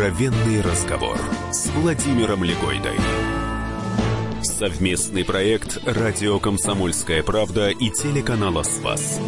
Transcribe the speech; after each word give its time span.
Откровенный 0.00 0.62
разговор 0.62 1.18
с 1.52 1.66
Владимиром 1.72 2.42
Легойдой. 2.42 2.96
Совместный 4.42 5.26
проект 5.26 5.76
«Радио 5.84 6.40
Комсомольская 6.40 7.22
правда» 7.22 7.68
и 7.68 7.90
телеканала 7.90 8.62
«Спас». 8.62 9.20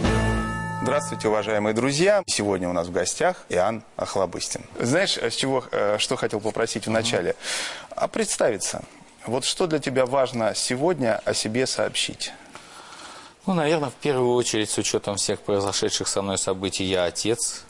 Здравствуйте, 0.80 1.28
уважаемые 1.28 1.74
друзья. 1.74 2.22
Сегодня 2.26 2.70
у 2.70 2.72
нас 2.72 2.86
в 2.86 2.90
гостях 2.90 3.44
Иоанн 3.50 3.82
Охлобыстин. 3.96 4.62
Знаешь, 4.80 5.18
с 5.18 5.34
чего, 5.34 5.62
э, 5.70 5.98
что 5.98 6.16
хотел 6.16 6.40
попросить 6.40 6.86
вначале? 6.86 7.36
А 7.90 8.08
представиться. 8.08 8.82
Вот 9.26 9.44
что 9.44 9.66
для 9.66 9.78
тебя 9.78 10.06
важно 10.06 10.54
сегодня 10.54 11.20
о 11.26 11.34
себе 11.34 11.66
сообщить? 11.66 12.32
Ну, 13.44 13.52
наверное, 13.52 13.90
в 13.90 13.94
первую 13.94 14.32
очередь, 14.36 14.70
с 14.70 14.78
учетом 14.78 15.16
всех 15.16 15.40
произошедших 15.40 16.08
со 16.08 16.22
мной 16.22 16.38
событий, 16.38 16.84
я 16.84 17.04
отец. 17.04 17.66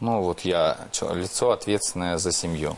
Ну, 0.00 0.22
вот 0.22 0.40
я 0.40 0.76
лицо 1.12 1.52
ответственное 1.52 2.18
за 2.18 2.32
семью. 2.32 2.76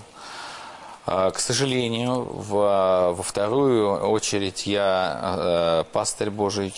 А, 1.06 1.30
к 1.30 1.38
сожалению, 1.38 2.24
в, 2.24 3.14
во 3.16 3.22
вторую 3.22 4.08
очередь 4.10 4.66
я 4.66 5.20
э, 5.22 5.84
пастырь 5.92 6.30
Божий. 6.30 6.74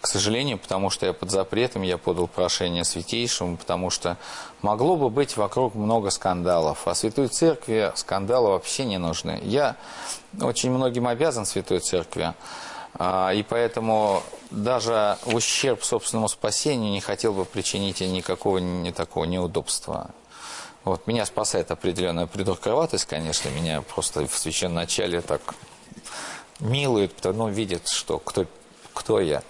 К 0.00 0.06
сожалению, 0.06 0.58
потому 0.58 0.90
что 0.90 1.06
я 1.06 1.12
под 1.12 1.30
запретом, 1.30 1.82
я 1.82 1.98
подал 1.98 2.28
прошение 2.28 2.84
Святейшему, 2.84 3.56
потому 3.56 3.90
что 3.90 4.16
могло 4.62 4.96
бы 4.96 5.10
быть 5.10 5.36
вокруг 5.36 5.74
много 5.74 6.10
скандалов. 6.10 6.86
А 6.86 6.94
Святой 6.94 7.28
Церкви 7.28 7.92
скандалы 7.94 8.50
вообще 8.50 8.84
не 8.84 8.96
нужны. 8.96 9.40
Я 9.42 9.76
очень 10.40 10.70
многим 10.70 11.06
обязан 11.06 11.44
Святой 11.44 11.80
Церкви. 11.80 12.32
А, 12.98 13.32
и 13.32 13.42
поэтому 13.42 14.22
даже 14.50 15.18
в 15.24 15.34
ущерб 15.34 15.84
собственному 15.84 16.28
спасению 16.28 16.90
не 16.90 17.00
хотел 17.00 17.32
бы 17.32 17.44
причинить 17.44 18.00
никакого 18.00 18.58
не 18.58 18.92
такого 18.92 19.24
неудобства. 19.24 20.10
Вот, 20.84 21.06
меня 21.06 21.26
спасает 21.26 21.70
определенная 21.70 22.26
придурковатость, 22.26 23.04
конечно, 23.04 23.50
меня 23.50 23.82
просто 23.82 24.26
в 24.26 24.36
священном 24.36 24.76
начале 24.76 25.20
так 25.20 25.54
милуют, 26.60 27.12
ну, 27.24 27.48
видят, 27.48 27.88
что 27.88 28.18
кто, 28.18 28.46
кто 28.94 29.20
я. 29.20 29.42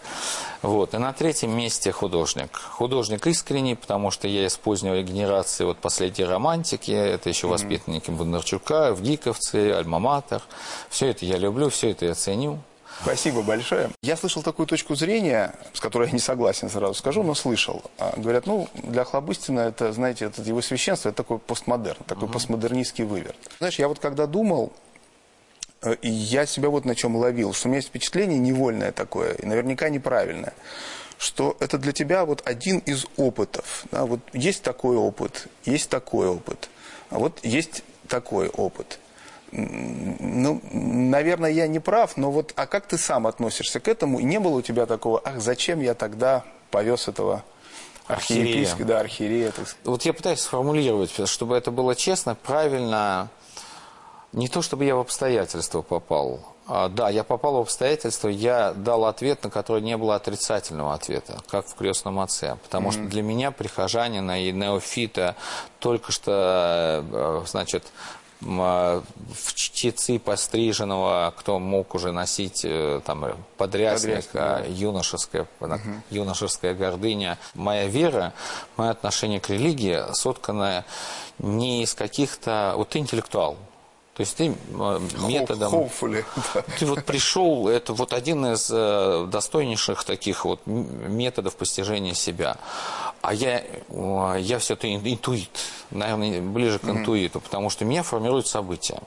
Вот. 0.61 0.95
И 0.95 0.99
на 0.99 1.13
третьем 1.13 1.57
месте 1.57 1.93
художник. 1.93 2.57
Художник 2.57 3.27
искренний, 3.27 3.77
потому 3.77 4.11
что 4.11 4.27
я 4.27 4.47
из 4.47 4.57
поздней 4.57 5.03
генерации 5.03 5.65
вот 5.65 5.79
последней 5.79 6.25
романтики, 6.25 6.91
это 6.91 7.29
еще 7.29 7.47
воспитанники 7.47 8.11
Бондарчука, 8.11 8.93
в 8.93 9.03
Гиковце, 9.03 9.71
Альма-Матер. 9.71 10.43
Все 10.91 11.07
это 11.07 11.25
я 11.25 11.39
люблю, 11.39 11.71
все 11.71 11.91
это 11.91 12.07
я 12.07 12.15
ценю. 12.15 12.59
Спасибо 13.03 13.43
большое. 13.43 13.91
Я 14.03 14.17
слышал 14.17 14.43
такую 14.43 14.67
точку 14.67 14.95
зрения, 14.95 15.55
с 15.73 15.81
которой 15.81 16.09
я 16.09 16.13
не 16.13 16.19
согласен, 16.19 16.69
сразу 16.69 16.95
скажу, 16.95 17.23
но 17.23 17.35
слышал. 17.35 17.83
А, 17.99 18.15
говорят, 18.17 18.47
ну, 18.47 18.69
для 18.75 19.05
Хлобыстина 19.05 19.61
это, 19.61 19.93
знаете, 19.93 20.27
это 20.27 20.43
его 20.43 20.61
священство, 20.63 21.09
это 21.09 21.19
такой 21.19 21.39
постмодерн, 21.39 22.03
такой 22.07 22.25
угу. 22.25 22.33
постмодернистский 22.33 23.05
выверт. 23.05 23.37
Знаешь, 23.59 23.79
я 23.79 23.89
вот 23.89 23.99
когда 23.99 24.27
думал, 24.27 24.73
э, 25.83 25.95
и 26.03 26.11
я 26.11 26.47
себя 26.47 26.71
вот 26.71 26.85
на 26.85 26.95
чем 26.95 27.17
ловил, 27.17 27.53
что 27.53 27.69
у 27.69 27.71
меня 27.71 27.79
есть 27.79 27.89
впечатление 27.89 28.39
невольное 28.39 28.93
такое, 28.93 29.35
и 29.35 29.47
наверняка 29.47 29.89
неправильное, 29.89 30.55
что 31.19 31.57
это 31.61 31.79
для 31.79 31.93
тебя 31.93 32.25
вот 32.25 32.43
один 32.47 32.79
из 32.79 33.07
опытов. 33.17 33.85
Да, 33.93 34.07
вот 34.07 34.21
есть 34.33 34.63
такой 34.63 34.97
опыт, 34.97 35.47
есть 35.65 35.89
такой 35.89 36.27
опыт, 36.27 36.69
а 37.11 37.19
вот 37.19 37.39
есть 37.45 37.85
такой 38.09 38.49
опыт. 38.49 38.99
Ну, 39.51 40.61
наверное, 40.73 41.51
я 41.51 41.67
не 41.67 41.79
прав, 41.79 42.17
но 42.17 42.31
вот, 42.31 42.53
а 42.57 42.67
как 42.67 42.87
ты 42.87 42.99
сам 42.99 43.27
относишься 43.27 43.81
к 43.81 43.89
этому? 43.89 44.21
Не 44.21 44.39
было 44.41 44.57
у 44.57 44.63
тебя 44.63 44.87
такого, 44.87 45.21
ах, 45.25 45.41
зачем 45.41 45.81
я 45.81 45.95
тогда 45.95 46.45
повез 46.71 47.09
этого 47.09 47.45
архиепископа, 48.07 48.85
да, 48.85 49.01
архиерея? 49.01 49.53
Вот 49.85 50.03
я 50.03 50.13
пытаюсь 50.13 50.41
сформулировать, 50.41 51.13
чтобы 51.29 51.57
это 51.57 51.71
было 51.71 51.95
честно, 51.95 52.35
правильно, 52.35 53.31
не 54.33 54.49
то, 54.49 54.61
чтобы 54.63 54.85
я 54.85 54.97
в 54.97 55.01
обстоятельства 55.01 55.83
попал. 55.83 56.41
А, 56.71 56.91
да, 56.91 57.09
я 57.09 57.25
попал 57.25 57.55
в 57.55 57.61
обстоятельства, 57.61 58.29
я 58.29 58.75
дал 58.75 59.07
ответ, 59.07 59.43
на 59.43 59.49
который 59.49 59.81
не 59.81 59.97
было 59.97 60.17
отрицательного 60.17 60.93
ответа, 60.93 61.41
как 61.49 61.67
в 61.67 61.75
крестном 61.75 62.21
отце. 62.21 62.59
Потому 62.63 62.91
mm-hmm. 62.91 62.93
что 62.93 63.03
для 63.05 63.23
меня 63.23 63.51
прихожанина 63.53 64.45
и 64.45 64.53
неофита 64.53 65.35
только 65.79 66.13
что, 66.13 67.05
э, 67.11 67.43
значит, 67.47 67.87
в 68.41 69.55
чтецы 69.55 70.19
постриженного, 70.19 71.35
кто 71.37 71.59
мог 71.59 71.95
уже 71.95 72.13
носить 72.13 72.65
э, 72.65 73.01
там 73.05 73.25
подрясник, 73.57 74.25
да. 74.33 74.63
юношеская, 74.69 75.49
угу. 75.61 75.79
юношеская 76.11 76.75
гордыня. 76.75 77.39
Моя 77.55 77.87
вера, 77.87 78.33
мое 78.77 78.91
отношение 78.91 79.41
к 79.41 79.51
религии 79.51 80.03
сотканное 80.13 80.85
не 81.39 81.83
из 81.83 81.95
каких-то... 81.95 82.75
Вот 82.77 82.91
ты 82.91 82.99
интеллектуал, 82.99 83.57
то 84.19 84.23
есть 84.23 84.37
ты 84.37 84.53
методом... 85.29 85.73
Hopefully, 85.73 86.25
Ты 86.81 86.87
вот 86.87 87.05
пришел, 87.05 87.69
это 87.69 87.93
вот 87.93 88.13
один 88.13 88.47
из 88.47 88.69
э, 88.69 89.29
достойнейших 89.31 90.03
таких 90.03 90.45
вот 90.45 90.61
методов 90.67 91.55
постижения 91.55 92.15
себя. 92.15 92.57
А 93.23 93.33
я, 93.33 93.63
я 94.37 94.59
все-таки 94.59 94.97
интуит, 94.97 95.57
наверное, 95.93 96.41
ближе 96.43 96.81
к 96.81 96.85
интуиту, 96.87 97.39
потому 97.39 97.71
что 97.71 97.85
меня 97.85 98.03
формируют 98.03 98.49
события. 98.49 99.01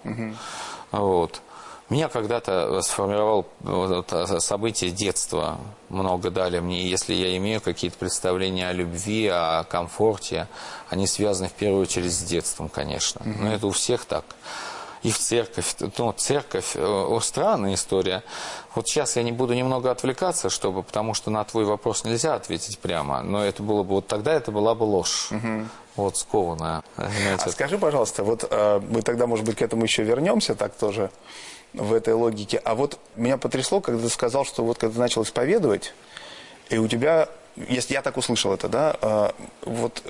Вот. 0.91 1.41
Меня 1.89 2.07
когда-то 2.07 2.81
сформировал 2.81 3.47
вот, 3.59 4.13
события 4.39 4.91
детства, 4.91 5.57
много 5.89 6.31
дали 6.31 6.61
мне. 6.61 6.87
Если 6.87 7.13
я 7.13 7.35
имею 7.35 7.59
какие-то 7.59 7.97
представления 7.97 8.69
о 8.69 8.71
любви, 8.71 9.27
о 9.27 9.65
комфорте, 9.65 10.47
они 10.89 11.05
связаны 11.05 11.49
в 11.49 11.53
первую 11.53 11.81
очередь 11.81 12.13
с 12.13 12.23
детством, 12.23 12.69
конечно. 12.69 13.21
Но 13.25 13.51
это 13.51 13.67
у 13.67 13.71
всех 13.71 14.05
так 14.05 14.23
и 15.03 15.11
в 15.11 15.17
церковь. 15.17 15.75
Ну, 15.97 16.11
церковь, 16.13 16.75
э, 16.75 16.83
о, 16.83 17.19
странная 17.19 17.73
история. 17.73 18.23
Вот 18.75 18.87
сейчас 18.87 19.15
я 19.15 19.23
не 19.23 19.31
буду 19.31 19.53
немного 19.53 19.91
отвлекаться, 19.91 20.49
чтобы, 20.49 20.83
потому 20.83 21.13
что 21.13 21.31
на 21.31 21.43
твой 21.43 21.65
вопрос 21.65 22.03
нельзя 22.03 22.35
ответить 22.35 22.79
прямо, 22.79 23.21
но 23.21 23.43
это 23.43 23.63
было 23.63 23.83
бы, 23.83 23.95
вот 23.95 24.07
тогда 24.07 24.33
это 24.33 24.51
была 24.51 24.75
бы 24.75 24.83
ложь. 24.83 25.31
Угу. 25.31 25.67
Вот, 25.97 26.17
скованная. 26.17 26.83
А 26.95 27.49
скажи, 27.49 27.77
пожалуйста, 27.77 28.23
вот 28.23 28.45
э, 28.49 28.81
мы 28.89 29.01
тогда, 29.01 29.27
может 29.27 29.45
быть, 29.45 29.57
к 29.57 29.61
этому 29.61 29.83
еще 29.83 30.03
вернемся, 30.03 30.55
так 30.55 30.73
тоже 30.75 31.09
в 31.73 31.93
этой 31.93 32.13
логике. 32.13 32.61
А 32.63 32.75
вот 32.75 32.97
меня 33.15 33.37
потрясло, 33.37 33.81
когда 33.81 34.01
ты 34.01 34.09
сказал, 34.09 34.45
что 34.45 34.63
вот 34.63 34.77
когда 34.77 34.93
ты 34.93 34.99
начал 34.99 35.23
исповедовать, 35.23 35.93
и 36.69 36.77
у 36.77 36.87
тебя 36.87 37.27
если 37.55 37.93
я 37.93 38.01
так 38.01 38.17
услышал 38.17 38.53
это, 38.53 38.67
да, 38.67 38.95
а, 39.01 39.35
вот 39.63 40.03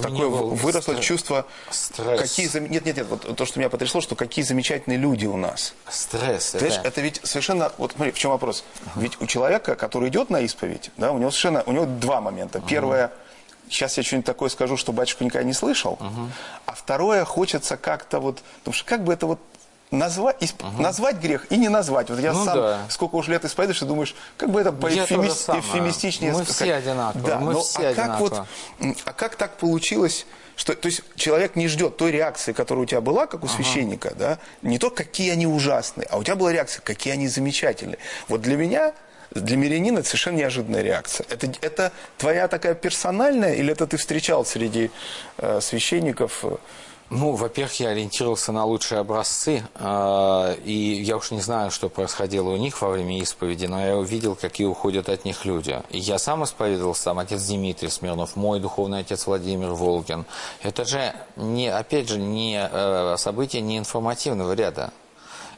такое 0.00 0.28
выросло 0.28 0.92
стресс. 0.92 1.04
чувство, 1.04 1.46
стресс. 1.70 2.20
какие 2.20 2.58
нет, 2.68 2.84
нет, 2.84 2.96
нет, 2.96 3.06
вот 3.08 3.36
то, 3.36 3.44
что 3.44 3.58
меня 3.58 3.68
потрясло, 3.68 4.00
что 4.00 4.14
какие 4.14 4.44
замечательные 4.44 4.98
люди 4.98 5.26
у 5.26 5.36
нас. 5.36 5.74
Стресс. 5.90 6.52
Ты 6.52 6.66
это... 6.66 6.88
это 6.88 7.00
ведь 7.00 7.20
совершенно, 7.24 7.72
вот 7.78 7.92
смотри, 7.92 8.12
в 8.12 8.18
чем 8.18 8.30
вопрос? 8.30 8.64
Uh-huh. 8.84 9.02
Ведь 9.02 9.20
у 9.20 9.26
человека, 9.26 9.74
который 9.74 10.08
идет 10.08 10.30
на 10.30 10.40
исповедь, 10.40 10.90
да, 10.96 11.12
у 11.12 11.18
него 11.18 11.30
совершенно, 11.30 11.62
у 11.64 11.72
него 11.72 11.86
два 11.86 12.20
момента. 12.20 12.58
Uh-huh. 12.58 12.68
Первое, 12.68 13.12
сейчас 13.68 13.96
я 13.96 14.02
что-нибудь 14.02 14.26
такое 14.26 14.48
скажу, 14.48 14.76
что 14.76 14.92
батюшка 14.92 15.24
никогда 15.24 15.46
не 15.46 15.54
слышал, 15.54 15.98
uh-huh. 16.00 16.28
а 16.66 16.72
второе, 16.74 17.24
хочется 17.24 17.76
как-то 17.76 18.20
вот, 18.20 18.42
потому 18.60 18.74
что 18.74 18.84
как 18.86 19.04
бы 19.04 19.12
это 19.12 19.26
вот 19.26 19.40
назвать, 19.92 20.36
исп... 20.40 20.64
угу. 20.64 20.82
назвать 20.82 21.16
грех 21.16 21.46
и 21.50 21.56
не 21.56 21.68
назвать. 21.68 22.10
Вот 22.10 22.18
я 22.18 22.32
ну, 22.32 22.44
сам 22.44 22.56
да. 22.56 22.86
сколько 22.88 23.16
уж 23.16 23.28
лет 23.28 23.44
исповедуешь, 23.44 23.82
и 23.82 23.84
думаешь, 23.84 24.14
как 24.36 24.50
бы 24.50 24.60
это 24.60 24.72
поэфемис... 24.72 25.48
эфемистичнее 25.48 26.32
Мы 26.32 26.44
все 26.44 26.74
одинаковые. 26.74 27.26
Да, 27.26 27.38
Мы 27.38 27.52
но, 27.52 27.60
все 27.60 27.88
а 27.88 27.94
как 27.94 28.20
вот, 28.20 28.46
а 29.04 29.12
как 29.12 29.36
так 29.36 29.58
получилось, 29.58 30.26
что, 30.56 30.74
то 30.74 30.86
есть 30.86 31.02
человек 31.14 31.56
не 31.56 31.68
ждет 31.68 31.96
той 31.96 32.10
реакции, 32.10 32.52
которая 32.52 32.84
у 32.84 32.86
тебя 32.86 33.00
была, 33.00 33.26
как 33.26 33.42
у 33.42 33.46
ага. 33.46 33.54
священника, 33.54 34.14
да, 34.16 34.38
не 34.62 34.78
то, 34.78 34.90
какие 34.90 35.30
они 35.30 35.46
ужасные, 35.46 36.06
а 36.10 36.18
у 36.18 36.24
тебя 36.24 36.36
была 36.36 36.52
реакция, 36.52 36.82
какие 36.82 37.12
они 37.12 37.28
замечательные. 37.28 37.98
Вот 38.28 38.40
для 38.40 38.56
меня 38.56 38.94
для 39.34 39.56
мирянина 39.56 40.00
это 40.00 40.08
совершенно 40.08 40.36
неожиданная 40.36 40.82
реакция. 40.82 41.26
Это, 41.30 41.50
это 41.62 41.92
твоя 42.18 42.48
такая 42.48 42.74
персональная, 42.74 43.54
или 43.54 43.72
это 43.72 43.86
ты 43.86 43.96
встречал 43.96 44.44
среди 44.44 44.90
э, 45.38 45.60
священников? 45.60 46.44
Э, 46.44 46.56
ну, 47.10 47.32
во-первых, 47.32 47.78
я 47.80 47.90
ориентировался 47.90 48.52
на 48.52 48.64
лучшие 48.64 49.00
образцы, 49.00 49.62
э, 49.74 50.56
и 50.64 51.02
я 51.04 51.16
уж 51.16 51.30
не 51.30 51.40
знаю, 51.40 51.70
что 51.70 51.88
происходило 51.88 52.50
у 52.50 52.56
них 52.56 52.80
во 52.80 52.90
время 52.90 53.18
исповеди, 53.18 53.66
но 53.66 53.84
я 53.84 53.96
увидел, 53.96 54.34
какие 54.34 54.66
уходят 54.66 55.08
от 55.08 55.24
них 55.24 55.44
люди. 55.44 55.82
И 55.90 55.98
я 55.98 56.18
сам 56.18 56.44
исповедовался, 56.44 57.04
там 57.04 57.18
отец 57.18 57.42
Дмитрий 57.42 57.90
Смирнов, 57.90 58.36
мой 58.36 58.60
духовный 58.60 59.00
отец 59.00 59.26
Владимир 59.26 59.70
Волгин. 59.70 60.24
Это 60.62 60.84
же, 60.84 61.14
не, 61.36 61.68
опять 61.68 62.08
же, 62.08 62.18
не 62.18 62.58
э, 62.70 63.16
событие 63.18 63.60
не 63.60 63.78
информативного 63.78 64.52
ряда. 64.54 64.92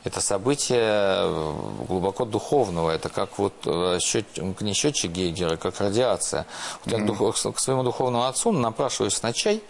Это 0.04 0.20
событие 0.20 1.54
глубоко 1.88 2.26
духовного. 2.26 2.90
Это 2.90 3.08
как 3.08 3.38
вот 3.38 3.54
э, 3.64 3.98
счет, 4.02 4.26
не 4.60 4.74
счетчик 4.74 5.10
Гейгера, 5.10 5.56
как 5.56 5.80
радиация. 5.80 6.44
Вот 6.84 6.92
я 6.92 6.98
mm-hmm. 7.00 7.52
к, 7.52 7.58
своему 7.58 7.82
духовному 7.84 8.26
отцу 8.26 8.52
напрашиваюсь 8.52 9.22
на 9.22 9.32
чай. 9.32 9.62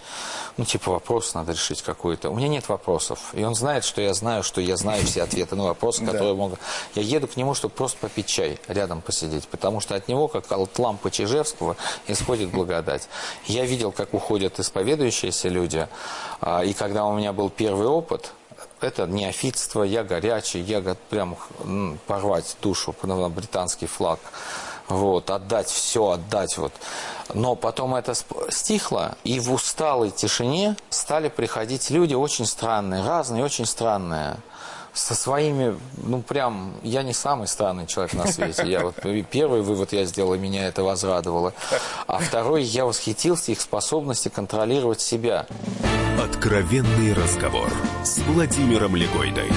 Ну, 0.56 0.64
типа, 0.64 0.90
вопрос 0.90 1.34
надо 1.34 1.52
решить 1.52 1.82
какой-то. 1.82 2.30
У 2.30 2.34
меня 2.34 2.48
нет 2.48 2.68
вопросов. 2.68 3.30
И 3.32 3.44
он 3.44 3.54
знает, 3.54 3.84
что 3.84 4.00
я 4.00 4.12
знаю, 4.12 4.42
что 4.42 4.60
я 4.60 4.76
знаю 4.76 5.04
все 5.04 5.22
ответы 5.22 5.54
на 5.54 5.64
вопросы, 5.64 6.04
которые 6.04 6.34
могут... 6.34 6.58
Я 6.96 7.02
еду 7.02 7.28
к 7.28 7.36
нему, 7.36 7.54
чтобы 7.54 7.74
просто 7.74 7.98
попить 7.98 8.26
чай, 8.26 8.58
рядом 8.66 9.02
посидеть. 9.02 9.46
Потому 9.46 9.78
что 9.78 9.94
от 9.94 10.08
него, 10.08 10.26
как 10.26 10.50
от 10.50 10.78
лампы 10.80 11.12
Чижевского, 11.12 11.76
исходит 12.08 12.50
благодать. 12.50 13.08
Я 13.46 13.64
видел, 13.66 13.92
как 13.92 14.12
уходят 14.14 14.58
исповедующиеся 14.58 15.48
люди. 15.48 15.86
А, 16.40 16.64
и 16.64 16.72
когда 16.72 17.04
у 17.04 17.16
меня 17.16 17.32
был 17.32 17.50
первый 17.50 17.86
опыт, 17.86 18.32
это 18.84 19.06
неофитство, 19.06 19.82
я 19.82 20.04
горячий, 20.04 20.60
я 20.60 20.80
прям 21.10 21.36
порвать 22.06 22.56
душу 22.62 22.94
на 23.02 23.28
британский 23.28 23.86
флаг. 23.86 24.20
Вот, 24.88 25.30
отдать 25.30 25.68
все, 25.68 26.10
отдать 26.10 26.58
вот. 26.58 26.72
Но 27.32 27.54
потом 27.54 27.94
это 27.94 28.12
стихло, 28.50 29.16
и 29.24 29.40
в 29.40 29.50
усталой 29.50 30.10
тишине 30.10 30.76
стали 30.90 31.30
приходить 31.30 31.90
люди 31.90 32.14
очень 32.14 32.44
странные, 32.44 33.02
разные, 33.02 33.42
очень 33.42 33.64
странные 33.64 34.36
со 34.92 35.14
своими, 35.14 35.76
ну 35.96 36.22
прям, 36.22 36.74
я 36.82 37.02
не 37.02 37.12
самый 37.12 37.48
странный 37.48 37.86
человек 37.86 38.14
на 38.14 38.26
свете. 38.26 38.62
Я 38.66 38.80
вот 38.84 38.94
первый 39.30 39.62
вывод 39.62 39.92
я 39.92 40.04
сделал, 40.04 40.34
и 40.34 40.38
меня 40.38 40.68
это 40.68 40.84
возрадовало. 40.84 41.52
А 42.06 42.18
второй, 42.18 42.62
я 42.62 42.84
восхитился 42.84 43.52
их 43.52 43.60
способности 43.60 44.28
контролировать 44.28 45.00
себя. 45.00 45.46
Откровенный 46.24 47.12
разговор 47.12 47.70
с 48.02 48.16
Владимиром 48.20 48.96
Легойдой. 48.96 49.50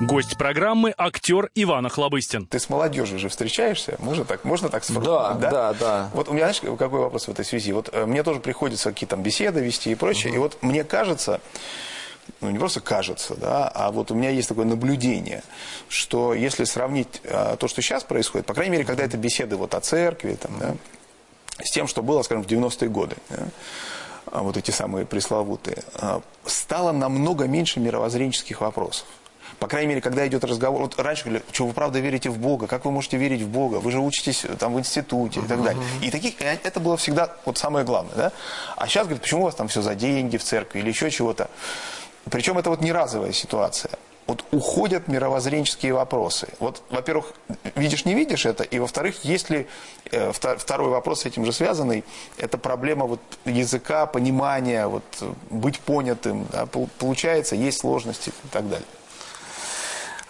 Гость 0.00 0.38
программы– 0.38 0.94
актер 0.96 1.50
Иван 1.54 1.84
Охлобыстин. 1.84 2.46
Ты 2.46 2.58
с 2.58 2.70
молодежью 2.70 3.18
же 3.18 3.28
встречаешься? 3.28 3.96
Можно 3.98 4.24
так, 4.24 4.44
можно 4.44 4.70
так 4.70 4.84
сформулировать? 4.84 5.40
Да, 5.40 5.50
да, 5.50 5.74
да. 5.74 6.10
Вот 6.14 6.30
у 6.30 6.32
меня, 6.32 6.50
знаешь, 6.50 6.78
какой 6.78 7.00
вопрос 7.00 7.28
в 7.28 7.30
этой 7.30 7.44
связи? 7.44 7.70
Вот 7.72 7.90
э, 7.92 8.06
мне 8.06 8.22
тоже 8.22 8.40
приходится 8.40 8.88
какие-то 8.88 9.16
там 9.16 9.22
беседы 9.22 9.60
вести 9.60 9.92
и 9.92 9.94
прочее. 9.94 10.30
Угу. 10.30 10.36
И 10.36 10.38
вот 10.38 10.62
мне 10.62 10.84
кажется, 10.84 11.42
ну 12.40 12.48
не 12.48 12.58
просто 12.58 12.80
кажется, 12.80 13.34
да, 13.34 13.68
а 13.68 13.90
вот 13.90 14.10
у 14.10 14.14
меня 14.14 14.30
есть 14.30 14.48
такое 14.48 14.64
наблюдение, 14.64 15.42
что 15.90 16.32
если 16.32 16.64
сравнить 16.64 17.20
а, 17.24 17.56
то, 17.56 17.68
что 17.68 17.82
сейчас 17.82 18.04
происходит, 18.04 18.46
по 18.46 18.54
крайней 18.54 18.72
мере, 18.72 18.84
когда 18.86 19.04
это 19.04 19.18
беседы 19.18 19.56
вот 19.56 19.74
о 19.74 19.80
церкви, 19.82 20.38
там, 20.40 20.58
да, 20.58 20.76
с 21.62 21.70
тем, 21.72 21.88
что 21.88 22.02
было, 22.02 22.22
скажем, 22.22 22.42
в 22.42 22.46
90-е 22.46 22.88
годы, 22.88 23.16
да, 23.28 23.48
вот 24.32 24.56
эти 24.56 24.70
самые 24.70 25.06
пресловутые, 25.06 25.82
а, 25.94 26.20
стало 26.46 26.92
намного 26.92 27.46
меньше 27.46 27.80
мировоззренческих 27.80 28.60
вопросов. 28.60 29.06
По 29.58 29.66
крайней 29.66 29.88
мере, 29.88 30.00
когда 30.00 30.26
идет 30.26 30.44
разговор, 30.44 30.82
вот 30.82 30.98
раньше 31.00 31.24
говорили, 31.24 31.44
что 31.50 31.66
вы 31.66 31.72
правда 31.72 31.98
верите 31.98 32.30
в 32.30 32.38
Бога, 32.38 32.68
как 32.68 32.84
вы 32.84 32.92
можете 32.92 33.16
верить 33.16 33.42
в 33.42 33.48
Бога, 33.48 33.76
вы 33.76 33.90
же 33.90 33.98
учитесь 33.98 34.44
э, 34.44 34.54
там 34.56 34.74
в 34.74 34.78
институте 34.78 35.40
и 35.40 35.42
так 35.42 35.62
далее. 35.62 35.82
И 36.00 36.10
таких, 36.10 36.40
э, 36.40 36.58
это 36.62 36.78
было 36.78 36.96
всегда 36.96 37.34
вот 37.44 37.58
самое 37.58 37.84
главное, 37.84 38.14
да. 38.14 38.32
А 38.76 38.86
сейчас, 38.86 39.06
говорят, 39.06 39.22
почему 39.22 39.42
у 39.42 39.44
вас 39.44 39.56
там 39.56 39.66
все 39.66 39.82
за 39.82 39.96
деньги 39.96 40.36
в 40.36 40.44
церкви 40.44 40.78
или 40.78 40.88
еще 40.88 41.10
чего-то. 41.10 41.50
Причем 42.30 42.58
это 42.58 42.70
вот 42.70 42.80
не 42.82 42.92
разовая 42.92 43.32
ситуация. 43.32 43.90
Вот 44.28 44.44
уходят 44.50 45.08
мировоззренческие 45.08 45.94
вопросы. 45.94 46.48
Вот, 46.60 46.82
во-первых, 46.90 47.32
видишь, 47.74 48.04
не 48.04 48.12
видишь 48.14 48.44
это, 48.44 48.62
и 48.62 48.78
во-вторых, 48.78 49.24
есть 49.24 49.48
ли 49.48 49.66
э, 50.12 50.32
второй 50.32 50.90
вопрос 50.90 51.22
с 51.22 51.26
этим 51.26 51.46
же 51.46 51.52
связанный, 51.52 52.04
это 52.36 52.58
проблема 52.58 53.06
вот 53.06 53.20
языка, 53.46 54.04
понимания, 54.04 54.86
вот 54.86 55.02
быть 55.48 55.80
понятым, 55.80 56.46
да, 56.52 56.66
получается, 56.66 57.56
есть 57.56 57.80
сложности 57.80 58.28
и 58.28 58.48
так 58.52 58.68
далее. 58.68 58.86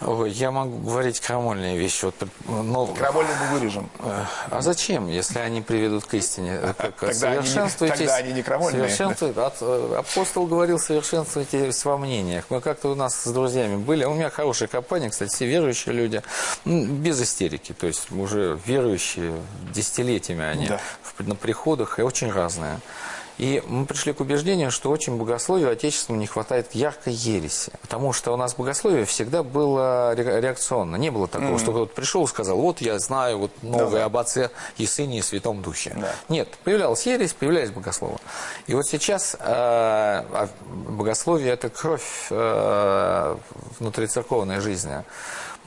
Ой, 0.01 0.31
я 0.31 0.53
могу 0.53 0.79
говорить 0.79 1.19
крамольные 1.19 1.77
вещи. 1.77 2.05
Вот, 2.05 2.15
но... 2.47 2.87
Крамольные 2.87 3.35
мы 3.41 3.59
вырежем. 3.59 3.91
Э, 3.99 4.25
а 4.49 4.63
зачем, 4.63 5.09
если 5.09 5.41
они 5.41 5.61
приведут 5.61 6.05
к 6.05 6.15
истине? 6.15 6.61
Тогда, 7.01 7.33
они, 7.33 7.71
тогда 7.79 8.17
они 8.17 8.33
не 8.33 8.43
крамольные. 8.43 8.89
Э, 8.89 9.95
апостол 9.99 10.47
говорил, 10.47 10.79
совершенствуйтесь 10.79 11.85
во 11.85 11.99
мнениях. 11.99 12.45
Мы 12.49 12.61
как-то 12.61 12.91
у 12.91 12.95
нас 12.95 13.23
с 13.23 13.33
друзьями 13.33 13.77
были. 13.77 14.05
У 14.05 14.15
меня 14.15 14.31
хорошая 14.31 14.69
компания, 14.69 15.11
кстати, 15.11 15.35
все 15.35 15.47
верующие 15.47 15.95
люди. 15.95 16.23
Без 16.65 17.21
истерики. 17.21 17.73
То 17.73 17.89
есть 17.89 18.13
уже 18.13 18.59
верующие 18.67 19.35
десятилетиями 19.75 20.45
они 20.45 20.69
да. 20.69 20.81
на 21.19 21.35
приходах 21.35 21.99
и 21.99 22.03
очень 22.03 22.31
разные. 22.31 22.79
И 23.39 23.63
мы 23.67 23.87
пришли 23.87 24.13
к 24.13 24.21
убеждению, 24.21 24.71
что 24.73 24.91
очень 24.91 25.17
богословию 25.17 25.71
отечественному 25.71 26.21
не 26.21 26.27
хватает 26.27 26.75
яркой 26.75 27.13
ереси. 27.13 27.73
Потому 27.81 28.13
что 28.13 28.33
у 28.33 28.37
нас 28.37 28.55
богословие 28.55 29.05
всегда 29.05 29.45
было 29.45 30.13
реакционно. 30.15 30.97
Не 30.97 31.11
было 31.11 31.29
такого, 31.29 31.51
mm-hmm. 31.51 31.59
что 31.59 31.71
кто-то 31.71 31.95
пришел 31.95 32.25
и 32.25 32.27
сказал, 32.27 32.59
вот 32.59 32.81
я 32.81 32.99
знаю 32.99 33.39
вот 33.39 33.53
новое 33.63 34.01
да, 34.01 34.05
об 34.07 34.17
Отце 34.17 34.51
и 34.77 34.87
Сыне 34.87 35.19
и 35.21 35.23
Святом 35.23 35.63
Духе. 35.63 35.97
Да. 35.97 36.13
Нет, 36.29 36.49
появлялась 36.65 37.07
ересь, 37.07 37.33
появлялись 37.33 37.71
богословы. 37.71 38.19
И 38.67 38.75
вот 38.75 38.87
сейчас 38.87 39.35
э, 39.35 39.39
а 39.41 40.49
богословие– 40.67 41.53
это 41.53 41.69
кровь 41.69 42.27
э, 42.31 43.37
внутрицерковной 43.79 44.61
жизни. 44.61 45.05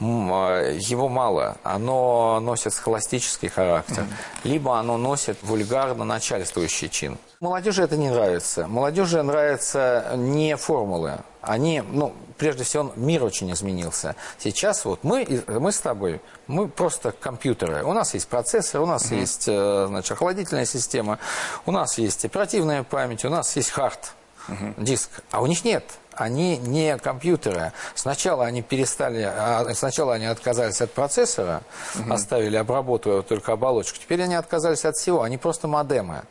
А, 0.00 0.70
его 0.72 1.08
мало. 1.08 1.56
Оно 1.62 2.40
носит 2.40 2.74
схоластический 2.74 3.48
характер, 3.48 4.02
mm-hmm. 4.02 4.48
либо 4.48 4.78
оно 4.78 4.96
носит 4.98 5.38
вульгарно 5.42 6.04
начальствующий 6.04 6.88
чин. 6.88 7.18
Молодежи 7.42 7.82
это 7.82 7.96
не 7.96 8.08
нравится. 8.08 8.68
Молодежи 8.68 9.20
нравятся 9.20 10.12
не 10.14 10.56
формулы. 10.56 11.18
Они, 11.40 11.82
ну, 11.82 12.14
прежде 12.38 12.62
всего, 12.62 12.92
мир 12.94 13.24
очень 13.24 13.52
изменился. 13.52 14.14
Сейчас 14.38 14.84
вот 14.84 15.02
мы, 15.02 15.42
мы 15.48 15.72
с 15.72 15.80
тобой, 15.80 16.20
мы 16.46 16.68
просто 16.68 17.10
компьютеры. 17.10 17.82
У 17.82 17.92
нас 17.94 18.14
есть 18.14 18.28
процессор, 18.28 18.82
у 18.82 18.86
нас 18.86 19.10
mm-hmm. 19.10 19.18
есть, 19.18 19.48
э, 19.48 19.86
значит, 19.88 20.12
охладительная 20.12 20.66
система, 20.66 21.18
у 21.66 21.72
нас 21.72 21.98
есть 21.98 22.24
оперативная 22.24 22.84
память, 22.84 23.24
у 23.24 23.28
нас 23.28 23.56
есть 23.56 23.70
хард, 23.70 24.12
mm-hmm. 24.46 24.74
диск, 24.76 25.10
а 25.32 25.42
у 25.42 25.46
них 25.46 25.64
нет 25.64 25.82
они 26.14 26.58
не 26.58 26.96
компьютеры. 26.98 27.72
Сначала 27.94 28.44
они 28.44 28.62
перестали, 28.62 29.22
а, 29.22 29.66
сначала 29.74 30.14
они 30.14 30.26
отказались 30.26 30.80
от 30.80 30.92
процессора, 30.92 31.62
угу. 31.98 32.12
оставили 32.12 32.56
обработку 32.56 33.22
только 33.22 33.52
оболочку. 33.52 33.98
Теперь 33.98 34.22
они 34.22 34.34
отказались 34.34 34.84
от 34.84 34.96
всего, 34.96 35.22
они 35.22 35.38
просто 35.38 35.68
модемы. 35.68 36.22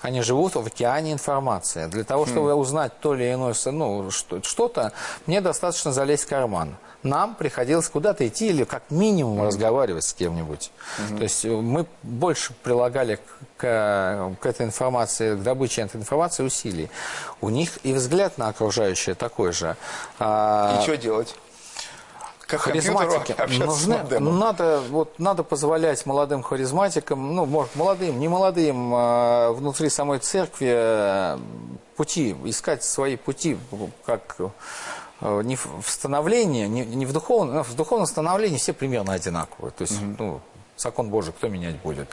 Они 0.00 0.22
живут 0.22 0.54
в 0.54 0.66
океане 0.66 1.12
информации. 1.12 1.86
Для 1.86 2.04
того, 2.04 2.26
чтобы 2.26 2.52
хм. 2.52 2.58
узнать 2.58 2.92
то 3.00 3.14
или 3.14 3.32
иное 3.32 3.54
ну, 3.66 4.10
что-то, 4.10 4.92
мне 5.26 5.40
достаточно 5.40 5.92
залезть 5.92 6.24
в 6.24 6.28
карман 6.28 6.76
нам 7.08 7.34
приходилось 7.34 7.88
куда-то 7.88 8.26
идти 8.26 8.48
или 8.48 8.64
как 8.64 8.82
минимум 8.90 9.38
mm-hmm. 9.38 9.46
разговаривать 9.46 10.04
с 10.04 10.14
кем-нибудь. 10.14 10.70
Mm-hmm. 10.98 11.16
То 11.16 11.22
есть 11.22 11.44
э, 11.44 11.48
мы 11.50 11.86
больше 12.02 12.52
прилагали 12.62 13.18
к, 13.56 14.36
к 14.40 14.46
этой 14.46 14.66
информации, 14.66 15.34
к 15.34 15.42
добыче 15.42 15.82
этой 15.82 15.98
информации 15.98 16.42
усилий. 16.42 16.90
У 17.40 17.48
них 17.48 17.78
и 17.82 17.92
взгляд 17.92 18.38
на 18.38 18.48
окружающее 18.48 19.14
такой 19.14 19.52
же. 19.52 19.76
А... 20.18 20.78
И 20.78 20.82
что 20.82 20.96
делать? 20.96 21.34
как 22.46 22.60
харизматики 22.60 23.34
нужны. 23.58 24.20
Надо, 24.20 24.80
вот, 24.88 25.18
надо 25.18 25.42
позволять 25.42 26.06
молодым 26.06 26.42
харизматикам, 26.42 27.34
ну, 27.34 27.44
может, 27.44 27.74
молодым, 27.74 28.20
не 28.20 28.28
молодым, 28.28 28.92
а 28.94 29.52
внутри 29.52 29.90
самой 29.90 30.20
церкви 30.20 30.68
э, 30.70 31.38
пути, 31.96 32.36
искать 32.44 32.84
свои 32.84 33.16
пути, 33.16 33.58
как 34.04 34.36
не 35.20 35.56
в 35.56 35.84
становлении, 35.86 36.66
не, 36.66 36.84
не 36.84 37.06
в 37.06 37.12
духовном, 37.12 37.62
в 37.62 37.74
духовном 37.74 38.06
становлении 38.06 38.58
все 38.58 38.72
примерно 38.72 39.12
одинаковые. 39.12 39.72
То 39.72 39.82
есть, 39.82 40.00
угу. 40.00 40.14
ну, 40.18 40.40
закон 40.76 41.10
Божий 41.10 41.32
кто 41.32 41.48
менять 41.48 41.76
будет? 41.76 42.08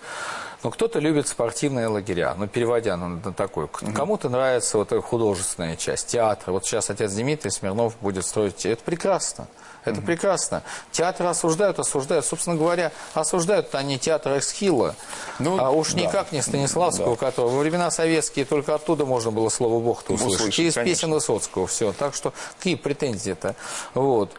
Но 0.64 0.72
кто-то 0.72 1.00
любит 1.00 1.28
спортивные 1.28 1.88
лагеря, 1.88 2.36
ну, 2.38 2.48
переводя 2.48 2.96
на, 2.96 3.10
на 3.10 3.34
такой. 3.34 3.68
Кому-то 3.68 4.30
нравится 4.30 4.78
вот 4.78 4.92
художественная 5.04 5.76
часть, 5.76 6.08
театр. 6.08 6.52
Вот 6.52 6.66
сейчас 6.66 6.90
отец 6.90 7.12
Дмитрий 7.12 7.52
Смирнов 7.52 7.96
будет 8.00 8.26
строить. 8.26 8.66
Это 8.66 8.82
прекрасно. 8.84 9.48
Это 9.84 9.98
угу. 9.98 10.08
прекрасно. 10.08 10.64
Театры 10.92 11.28
осуждают, 11.28 11.80
осуждают. 11.80 12.26
Собственно 12.26 12.56
говоря, 12.56 12.92
осуждают 13.14 13.76
они 13.76 14.00
театр 14.00 14.38
Эсхила. 14.38 14.96
Ну, 15.40 15.60
а 15.60 15.72
уж 15.72 15.94
да. 15.94 16.02
никак 16.02 16.32
не 16.32 16.42
Станиславского, 16.42 17.18
да. 17.18 17.26
которого 17.26 17.56
во 17.56 17.60
времена 17.60 17.92
советские 17.92 18.46
только 18.46 18.76
оттуда 18.76 19.06
можно 19.06 19.32
было 19.32 19.50
слово 19.50 19.84
Бог-то 19.84 20.14
услышать. 20.14 20.36
услышать 20.36 20.56
Через 20.56 20.74
конечно. 20.76 20.96
песен 20.96 21.14
Высоцкого. 21.14 21.68
Все. 21.68 21.92
Так 21.92 22.16
что 22.16 22.34
какие 22.58 22.76
претензии-то? 22.76 23.56
Вот. 23.94 24.32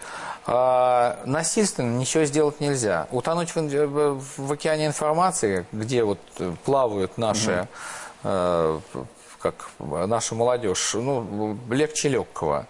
А, 0.47 1.21
насильственно 1.25 1.99
ничего 1.99 2.25
сделать 2.25 2.61
нельзя. 2.61 3.09
Утонуть 3.11 3.55
в, 3.55 4.21
в 4.37 4.53
океане 4.53 4.87
информации, 4.87 5.67
где 5.73 6.05
вот 6.05 6.19
плавают 6.65 7.17
наши, 7.17 7.61
угу. 7.61 7.69
э, 8.25 8.81
как 9.41 9.71
наша 9.81 10.35
молодежь, 10.35 10.95
ну, 10.95 11.59
легче 11.71 12.09
легкого. 12.09 12.67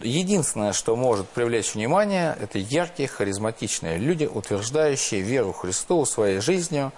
Единственное, 0.00 0.72
что 0.72 0.96
может 0.96 1.28
привлечь 1.28 1.74
внимание, 1.74 2.36
это 2.40 2.58
яркие, 2.58 3.08
харизматичные 3.08 3.96
люди, 3.98 4.24
утверждающие 4.24 5.20
веру 5.20 5.52
Христову 5.52 6.04
своей 6.04 6.40
жизнью, 6.40 6.92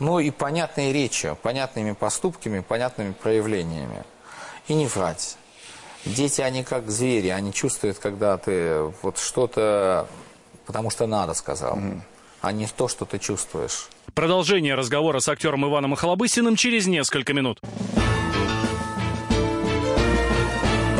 ну 0.00 0.18
и 0.18 0.32
понятной 0.32 0.92
речью, 0.92 1.38
понятными 1.40 1.92
поступками, 1.92 2.58
понятными 2.58 3.12
проявлениями. 3.12 4.02
И 4.66 4.74
не 4.74 4.86
врать. 4.86 5.36
Дети, 6.04 6.40
они 6.40 6.64
как 6.64 6.90
звери, 6.90 7.28
они 7.28 7.52
чувствуют, 7.52 7.98
когда 7.98 8.38
ты 8.38 8.80
вот 9.02 9.18
что-то, 9.18 10.08
потому 10.66 10.90
что 10.90 11.06
надо 11.06 11.34
сказал, 11.34 11.78
а 12.40 12.52
не 12.52 12.66
то, 12.66 12.88
что 12.88 13.04
ты 13.04 13.18
чувствуешь. 13.18 13.88
Продолжение 14.14 14.74
разговора 14.74 15.20
с 15.20 15.28
актером 15.28 15.66
Иваном 15.66 15.92
Охлобыстиным 15.92 16.56
через 16.56 16.86
несколько 16.86 17.32
минут. 17.32 17.60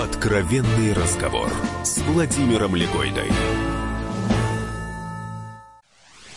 Откровенный 0.02 0.92
разговор 0.92 1.50
с 1.82 1.98
Владимиром 2.02 2.76
Легойдой. 2.76 3.30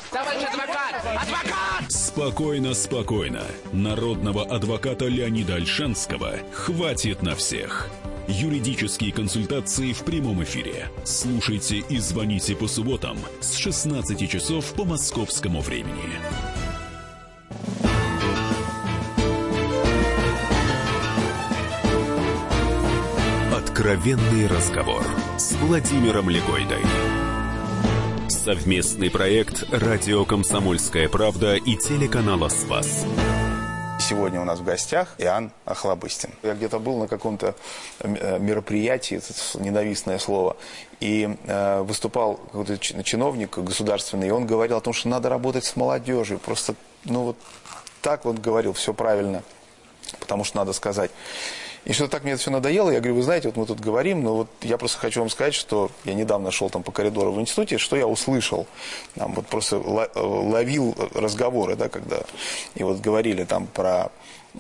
Товарищ 0.10 0.44
адвокат! 0.44 0.96
Адвокат! 1.22 1.92
Спокойно, 1.92 2.74
спокойно. 2.74 3.44
Народного 3.74 4.46
адвоката 4.46 5.06
Леонида 5.06 5.56
Альшанского 5.56 6.38
хватит 6.54 7.24
на 7.24 7.36
всех. 7.36 7.90
Юридические 8.28 9.12
консультации 9.12 9.92
в 9.92 10.04
прямом 10.06 10.42
эфире. 10.44 10.90
Слушайте 11.04 11.84
и 11.90 11.98
звоните 11.98 12.56
по 12.56 12.68
субботам 12.68 13.18
с 13.42 13.56
16 13.56 14.30
часов 14.30 14.74
по 14.74 14.86
московскому 14.86 15.60
времени. 15.60 16.20
Откровенный 23.54 24.48
разговор 24.48 25.04
с 25.38 25.54
Владимиром 25.56 26.30
Легойдой. 26.30 26.82
Совместный 28.30 29.12
проект 29.12 29.66
«Радио 29.72 30.24
Комсомольская 30.24 31.10
правда» 31.10 31.56
и 31.56 31.76
телеканала 31.76 32.48
«Спас». 32.48 33.06
Сегодня 34.14 34.40
у 34.42 34.44
нас 34.44 34.60
в 34.60 34.64
гостях 34.64 35.16
Иоанн 35.18 35.52
Охлобыстин. 35.66 36.30
Я 36.44 36.54
где-то 36.54 36.78
был 36.78 37.00
на 37.00 37.08
каком-то 37.08 37.56
э, 38.00 38.38
мероприятии, 38.38 39.18
это 39.18 39.34
ненавистное 39.60 40.20
слово, 40.20 40.56
и 41.00 41.36
э, 41.48 41.82
выступал 41.82 42.36
какой-то 42.36 42.78
чиновник 42.78 43.58
государственный, 43.58 44.28
и 44.28 44.30
он 44.30 44.46
говорил 44.46 44.78
о 44.78 44.82
том, 44.82 44.94
что 44.94 45.10
надо 45.10 45.30
работать 45.30 45.66
с 45.66 45.76
молодежью. 45.76 46.38
Просто, 46.38 46.76
ну 47.06 47.24
вот 47.24 47.38
так 48.04 48.28
он 48.28 48.36
говорил, 48.36 48.74
все 48.74 48.94
правильно, 48.94 49.42
потому 50.20 50.44
что 50.44 50.58
надо 50.58 50.74
сказать. 50.74 51.10
И 51.86 51.92
что 51.92 52.08
так 52.08 52.24
мне 52.24 52.34
это 52.34 52.42
все 52.42 52.52
надоело, 52.52 52.90
я 52.90 53.00
говорю, 53.00 53.16
вы 53.16 53.24
знаете, 53.24 53.50
вот 53.50 53.58
мы 53.58 53.66
тут 53.66 53.82
говорим, 53.82 54.24
но 54.24 54.36
вот 54.36 54.48
я 54.62 54.78
просто 54.78 54.98
хочу 55.00 55.20
вам 55.20 55.30
сказать, 55.30 55.54
что 55.54 55.92
я 56.06 56.14
недавно 56.14 56.50
шел 56.50 56.70
там 56.70 56.82
по 56.82 56.94
коридору 56.94 57.34
в 57.34 57.42
институте, 57.42 57.78
что 57.78 57.98
я 57.98 58.08
услышал, 58.08 58.68
там 59.16 59.34
вот 59.34 59.48
просто 59.48 59.78
ловил 59.78 60.96
разговоры, 61.14 61.76
да, 61.76 61.90
когда, 61.90 62.22
и 62.76 62.84
вот 62.84 63.02
говорили 63.02 63.44
там 63.44 63.68
про 63.68 64.12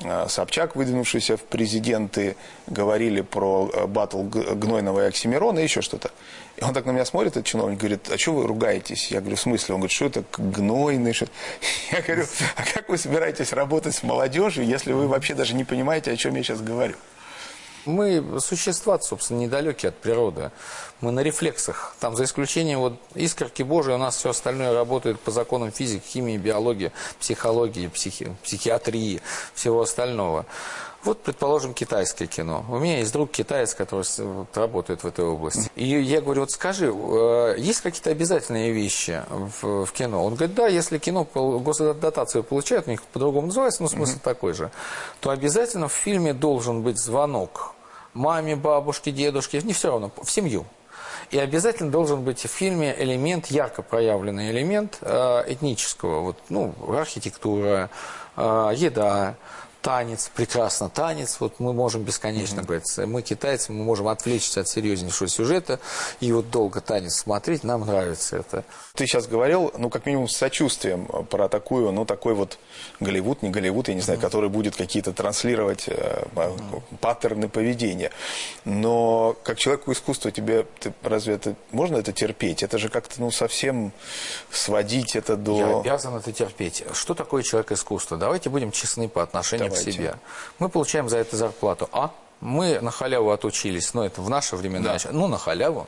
э, 0.02 0.26
Собчак, 0.28 0.76
выдвинувшийся 0.76 1.38
в 1.38 1.44
президенты, 1.44 2.36
говорили 2.68 3.22
про 3.22 3.72
э, 3.74 3.88
батл 3.88 4.24
Гнойного 4.24 5.06
и 5.06 5.08
Оксимирона 5.08 5.60
и 5.60 5.64
еще 5.64 5.82
что-то. 5.82 6.12
И 6.58 6.64
он 6.64 6.74
так 6.74 6.86
на 6.86 6.92
меня 6.92 7.06
смотрит, 7.06 7.32
этот 7.32 7.46
чиновник, 7.46 7.80
говорит, 7.80 8.10
а 8.12 8.18
что 8.18 8.34
вы 8.34 8.48
ругаетесь? 8.48 9.12
Я 9.12 9.22
говорю, 9.22 9.38
в 9.38 9.40
смысле? 9.40 9.76
Он 9.76 9.80
говорит, 9.80 9.96
что 9.96 10.06
это 10.08 10.26
гнойный? 10.38 11.14
Что... 11.14 11.28
Я 11.92 12.02
говорю, 12.02 12.26
а 12.58 12.64
как 12.74 12.90
вы 12.90 12.98
собираетесь 12.98 13.54
работать 13.54 13.96
с 13.96 14.04
молодежью, 14.04 14.66
если 14.66 14.92
вы 14.92 15.08
вообще 15.08 15.36
даже 15.36 15.56
не 15.56 15.64
понимаете, 15.64 16.12
о 16.12 16.18
чем 16.18 16.36
я 16.36 16.44
сейчас 16.44 16.62
говорю? 16.62 16.96
Мы 17.86 18.40
существа, 18.40 19.00
собственно, 19.00 19.40
недалекие 19.40 19.90
от 19.90 19.98
природы. 19.98 20.52
Мы 21.02 21.12
на 21.12 21.20
рефлексах. 21.22 21.96
Там, 22.00 22.16
за 22.16 22.24
исключением 22.24 22.80
вот 22.80 22.94
искорки 23.14 23.62
Божьей, 23.64 23.96
у 23.96 23.98
нас 23.98 24.16
все 24.16 24.30
остальное 24.30 24.74
работает 24.74 25.20
по 25.20 25.32
законам 25.32 25.72
физики, 25.72 26.06
химии, 26.06 26.38
биологии, 26.38 26.92
психологии, 27.20 27.88
психи... 27.88 28.34
психиатрии, 28.44 29.22
всего 29.54 29.82
остального. 29.82 30.46
Вот, 31.04 31.22
предположим, 31.22 31.74
китайское 31.74 32.28
кино. 32.28 32.64
У 32.70 32.78
меня 32.80 33.00
есть 33.00 33.12
друг 33.12 33.32
китаец, 33.32 33.74
который 33.74 34.06
работает 34.54 35.04
в 35.04 35.08
этой 35.08 35.26
области. 35.26 35.70
И 35.76 35.86
я 35.86 36.22
говорю, 36.22 36.42
вот 36.42 36.52
скажи, 36.52 36.94
э, 36.94 37.56
есть 37.58 37.82
какие-то 37.82 38.10
обязательные 38.10 38.72
вещи 38.72 39.22
в, 39.30 39.86
в 39.86 39.92
кино? 39.92 40.24
Он 40.24 40.36
говорит, 40.36 40.56
да, 40.56 40.68
если 40.68 40.98
кино 40.98 41.26
госдотацию 41.26 42.44
получает, 42.44 42.88
у 42.88 42.92
них 42.92 43.04
по-другому 43.04 43.48
называется, 43.48 43.84
но 43.84 43.90
смысл 43.90 44.16
mm-hmm. 44.16 44.24
такой 44.24 44.54
же, 44.54 44.72
то 45.20 45.30
обязательно 45.30 45.90
в 45.90 45.94
фильме 45.94 46.34
должен 46.34 46.84
быть 46.84 46.98
звонок 46.98 47.74
маме, 48.14 48.56
бабушке, 48.56 49.12
дедушке, 49.12 49.62
не 49.62 49.74
все 49.74 49.92
равно, 49.92 50.12
в 50.22 50.32
семью. 50.32 50.66
И 51.32 51.40
обязательно 51.40 51.92
должен 51.92 52.24
быть 52.24 52.46
в 52.46 52.48
фильме 52.48 52.96
элемент, 52.98 53.48
ярко 53.48 53.82
проявленный 53.82 54.52
элемент 54.52 55.00
э, 55.02 55.44
этнического, 55.48 56.20
вот, 56.22 56.38
ну, 56.50 56.76
архитектура, 56.88 57.90
э, 58.38 58.72
еда, 58.76 59.36
танец, 59.84 60.32
прекрасно 60.34 60.90
танец, 60.90 61.38
вот 61.40 61.60
мы 61.60 61.74
можем 61.74 62.04
бесконечно 62.04 62.62
mm-hmm. 62.62 62.66
говорить, 62.66 62.98
мы 62.98 63.22
китайцы, 63.22 63.74
мы 63.74 63.84
можем 63.84 64.08
отвлечься 64.08 64.62
от 64.62 64.70
серьезнейшего 64.70 65.28
сюжета 65.28 65.80
и 66.22 66.32
вот 66.32 66.50
долго 66.50 66.80
танец 66.80 67.16
смотреть, 67.18 67.64
нам 67.64 67.82
нравится 67.82 68.38
это. 68.38 68.64
Ты 68.96 69.06
сейчас 69.06 69.28
говорил, 69.28 69.74
ну, 69.78 69.90
как 69.90 70.06
минимум, 70.06 70.30
с 70.30 70.38
сочувствием 70.38 71.06
про 71.30 71.50
такую, 71.50 71.92
ну, 71.92 72.06
такой 72.06 72.34
вот 72.34 72.58
Голливуд, 73.02 73.44
не 73.44 73.50
Голливуд, 73.50 73.90
я 73.90 73.94
не 73.94 74.02
знаю, 74.02 74.20
mm-hmm. 74.20 74.24
который 74.24 74.50
будет 74.50 74.76
какие-то 74.76 75.12
транслировать 75.12 75.86
э, 75.88 76.24
mm-hmm. 76.34 76.82
паттерны 77.02 77.50
поведения. 77.50 78.12
Но 78.64 79.36
как 79.44 79.60
человеку 79.60 79.92
искусства 79.92 80.32
тебе, 80.32 80.66
ты, 80.80 80.94
разве 81.04 81.36
это, 81.36 81.56
можно 81.72 81.98
это 81.98 82.14
терпеть? 82.14 82.64
Это 82.64 82.78
же 82.78 82.88
как-то, 82.88 83.16
ну, 83.18 83.32
совсем 83.32 83.92
сводить 84.50 85.18
это 85.18 85.36
до... 85.36 85.58
Я 85.58 85.80
обязан 85.80 86.16
это 86.16 86.32
терпеть. 86.32 86.86
Что 86.94 87.14
такое 87.14 87.44
человек 87.44 87.74
искусства? 87.74 88.16
Давайте 88.16 88.50
будем 88.50 88.72
честны 88.72 89.10
по 89.10 89.22
отношению 89.22 89.73
Давайте. 89.74 89.92
к 89.92 89.94
себе. 89.94 90.16
Мы 90.60 90.70
получаем 90.70 91.10
за 91.10 91.18
это 91.18 91.38
зарплату. 91.38 91.90
А? 91.92 92.12
Мы 92.44 92.82
на 92.82 92.92
халяву 92.92 93.32
отучились, 93.32 93.94
но 93.94 94.06
это 94.06 94.22
в 94.22 94.30
наше 94.30 94.58
времена, 94.58 94.98
да. 95.02 95.10
ну, 95.14 95.28
на 95.28 95.38
халяву. 95.38 95.88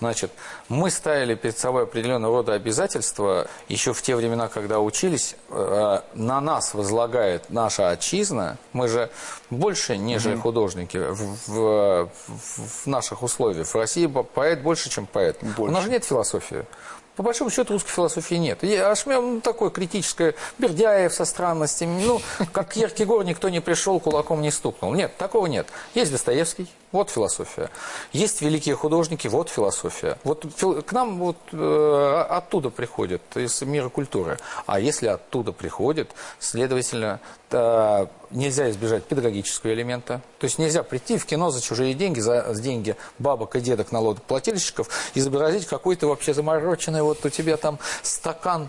Значит, 0.00 0.32
мы 0.68 0.90
ставили 0.90 1.34
перед 1.34 1.58
собой 1.58 1.84
определенного 1.84 2.36
рода 2.36 2.52
обязательства 2.52 3.46
еще 3.70 3.94
в 3.94 4.02
те 4.02 4.14
времена, 4.14 4.48
когда 4.48 4.80
учились. 4.80 5.34
Э, 5.48 6.00
на 6.12 6.42
нас 6.42 6.74
возлагает 6.74 7.48
наша 7.48 7.88
отчизна. 7.88 8.58
Мы 8.74 8.88
же 8.88 9.08
больше, 9.48 9.96
нежели 9.96 10.34
угу. 10.34 10.42
художники 10.42 10.98
в, 10.98 11.38
в, 11.46 12.10
в 12.28 12.86
наших 12.86 13.22
условиях. 13.22 13.66
В 13.66 13.74
России 13.74 14.06
поэт 14.06 14.60
больше, 14.60 14.90
чем 14.90 15.06
поэт. 15.06 15.38
Больше. 15.40 15.62
У 15.62 15.70
нас 15.70 15.84
же 15.84 15.90
нет 15.90 16.04
философии. 16.04 16.66
По 17.16 17.22
большому 17.22 17.50
счету 17.50 17.74
русской 17.74 17.90
философии 17.90 18.34
нет. 18.34 18.64
И 18.64 18.74
Ашмем 18.74 19.34
ну, 19.34 19.40
такое 19.40 19.70
критическое, 19.70 20.34
Бердяев 20.58 21.12
со 21.12 21.24
странностями, 21.24 22.02
ну, 22.04 22.20
как 22.52 22.70
к 22.70 22.76
Еркегор 22.76 23.24
никто 23.24 23.48
не 23.48 23.60
пришел, 23.60 24.00
кулаком 24.00 24.42
не 24.42 24.50
стукнул. 24.50 24.92
Нет, 24.94 25.16
такого 25.16 25.46
нет. 25.46 25.68
Есть 25.94 26.10
Достоевский, 26.10 26.68
вот 26.90 27.10
философия. 27.10 27.70
Есть 28.12 28.40
великие 28.40 28.74
художники, 28.74 29.28
вот 29.28 29.48
философия. 29.48 30.18
Вот 30.24 30.44
к 30.86 30.92
нам 30.92 31.18
вот 31.18 31.36
э, 31.52 32.26
оттуда 32.28 32.70
приходит, 32.70 33.22
из 33.36 33.62
мира 33.62 33.88
культуры. 33.88 34.38
А 34.66 34.80
если 34.80 35.06
оттуда 35.06 35.52
приходит, 35.52 36.10
следовательно, 36.38 37.20
то 37.48 38.10
нельзя 38.30 38.70
избежать 38.70 39.04
педагогического 39.04 39.72
элемента. 39.72 40.20
То 40.38 40.44
есть 40.46 40.58
нельзя 40.58 40.82
прийти 40.82 41.18
в 41.18 41.26
кино 41.26 41.50
за 41.50 41.62
чужие 41.62 41.94
деньги, 41.94 42.20
за 42.20 42.52
деньги 42.54 42.96
бабок 43.18 43.56
и 43.56 43.60
дедок 43.60 43.92
налогоплательщиков, 43.92 44.88
изобразить 45.14 45.66
какой-то 45.66 46.08
вообще 46.08 46.34
замороченный, 46.34 47.02
вот 47.04 47.24
у 47.24 47.30
тебя 47.30 47.56
там 47.56 47.78
стакан, 48.02 48.68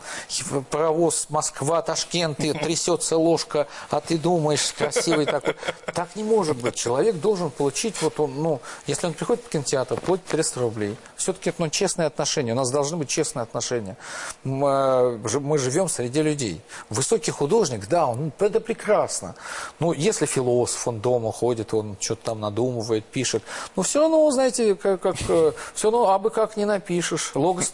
паровоз 0.69 1.27
Москва, 1.29 1.81
Ташкент, 1.81 2.39
и 2.39 2.53
трясется 2.53 3.17
ложка, 3.17 3.67
а 3.89 4.01
ты 4.01 4.17
думаешь, 4.17 4.73
красивый 4.77 5.25
такой. 5.25 5.55
Так 5.93 6.15
не 6.15 6.23
может 6.23 6.57
быть. 6.57 6.75
Человек 6.75 7.15
должен 7.15 7.49
получить, 7.49 8.01
вот 8.01 8.19
он, 8.19 8.35
ну, 8.41 8.61
если 8.87 9.07
он 9.07 9.13
приходит 9.13 9.45
в 9.45 9.49
кинотеатр, 9.49 9.99
платит 9.99 10.25
300 10.25 10.59
рублей. 10.59 10.97
Все-таки 11.15 11.53
ну, 11.57 11.69
честные 11.69 12.07
отношения. 12.07 12.51
У 12.51 12.55
нас 12.55 12.71
должны 12.71 12.97
быть 12.97 13.09
честные 13.09 13.43
отношения. 13.43 13.97
Мы, 14.43 14.69
э, 14.69 15.39
мы 15.39 15.57
живем 15.57 15.87
среди 15.87 16.21
людей. 16.21 16.61
Высокий 16.89 17.31
художник, 17.31 17.87
да, 17.87 18.07
он, 18.07 18.31
это 18.39 18.59
прекрасно. 18.59 19.35
Ну, 19.79 19.93
если 19.93 20.25
философ, 20.25 20.87
он 20.87 20.99
дома 20.99 21.31
ходит, 21.31 21.73
он 21.73 21.97
что-то 21.99 22.25
там 22.25 22.39
надумывает, 22.39 23.05
пишет. 23.05 23.43
Но 23.75 23.83
все 23.83 24.01
равно, 24.01 24.29
знаете, 24.31 24.75
как, 24.75 25.01
как, 25.01 25.15
э, 25.27 25.51
все 25.73 25.91
равно 25.91 26.09
абы 26.09 26.29
как 26.29 26.57
не 26.57 26.65
напишешь. 26.65 27.31
Логос 27.35 27.69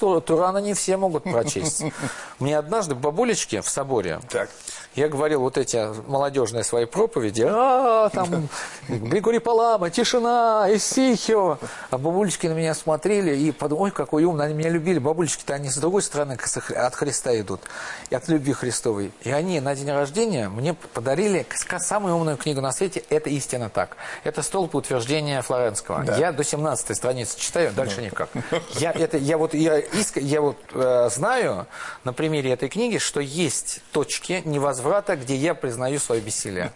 Турана 0.52 0.66
не 0.66 0.74
все 0.74 0.98
могут 0.98 1.24
прочесть. 1.24 1.84
Мне 2.40 2.58
однажды 2.58 2.96
бабулечки 2.96 3.62
в 3.62 3.70
соборе, 3.70 4.20
так. 4.30 4.50
Я 4.96 5.08
говорил 5.08 5.40
вот 5.40 5.58
эти 5.58 5.82
молодежные 6.08 6.66
свои 6.66 6.86
проповеди, 6.86 7.46
а, 7.48 8.10
там, 8.10 8.50
Григорий 8.90 9.40
Палама, 9.40 9.90
тишина, 9.90 10.68
Исихио. 10.70 11.60
А 11.90 11.98
бабулечки 11.98 12.48
на 12.48 12.54
меня 12.54 12.74
смотрели 12.74 13.36
и 13.36 13.52
подумали, 13.52 13.86
ой, 13.86 13.92
какой 13.92 14.26
умный, 14.26 14.46
они 14.46 14.54
меня 14.54 14.70
любили. 14.70 15.00
Бабулечки-то 15.00 15.54
они 15.54 15.70
с 15.70 15.78
другой 15.78 16.02
стороны 16.02 16.38
от 16.76 16.96
Христа 16.96 17.40
идут, 17.40 17.62
и 18.10 18.16
от 18.16 18.28
любви 18.28 18.52
Христовой. 18.52 19.14
И 19.22 19.32
они 19.32 19.62
на 19.62 19.76
день 19.76 19.90
рождения 19.90 20.50
мне 20.50 20.74
подарили 20.74 21.46
самую 21.80 22.16
умную 22.16 22.36
книгу 22.36 22.60
на 22.60 22.74
свете 22.74 23.04
«Это 23.10 23.30
истина 23.30 23.70
так». 23.70 23.96
Это 24.26 24.42
столб 24.42 24.76
утверждения 24.76 25.42
Флоренского. 25.42 26.04
Да. 26.04 26.18
Я 26.18 26.34
до 26.34 26.44
17 26.44 26.98
страницы 26.98 27.40
читаю, 27.40 27.72
дальше 27.72 27.98
да. 27.98 28.02
никак. 28.02 28.30
Я, 28.74 28.92
это, 28.92 29.18
я 29.18 29.38
вот, 29.38 29.54
я, 29.54 29.80
иск, 29.80 30.18
я 30.18 30.42
вот 30.42 30.58
э, 30.74 31.10
знаю 31.12 31.66
на 32.04 32.12
примере 32.12 32.52
этой 32.52 32.68
книги, 32.68 32.98
что 32.98 33.22
есть 33.22 33.82
точки 33.92 34.42
невозврата 34.44 34.81
возврата, 34.82 35.16
где 35.16 35.36
я 35.36 35.54
признаю 35.54 36.00
свое 36.00 36.22
бессилие. 36.22 36.72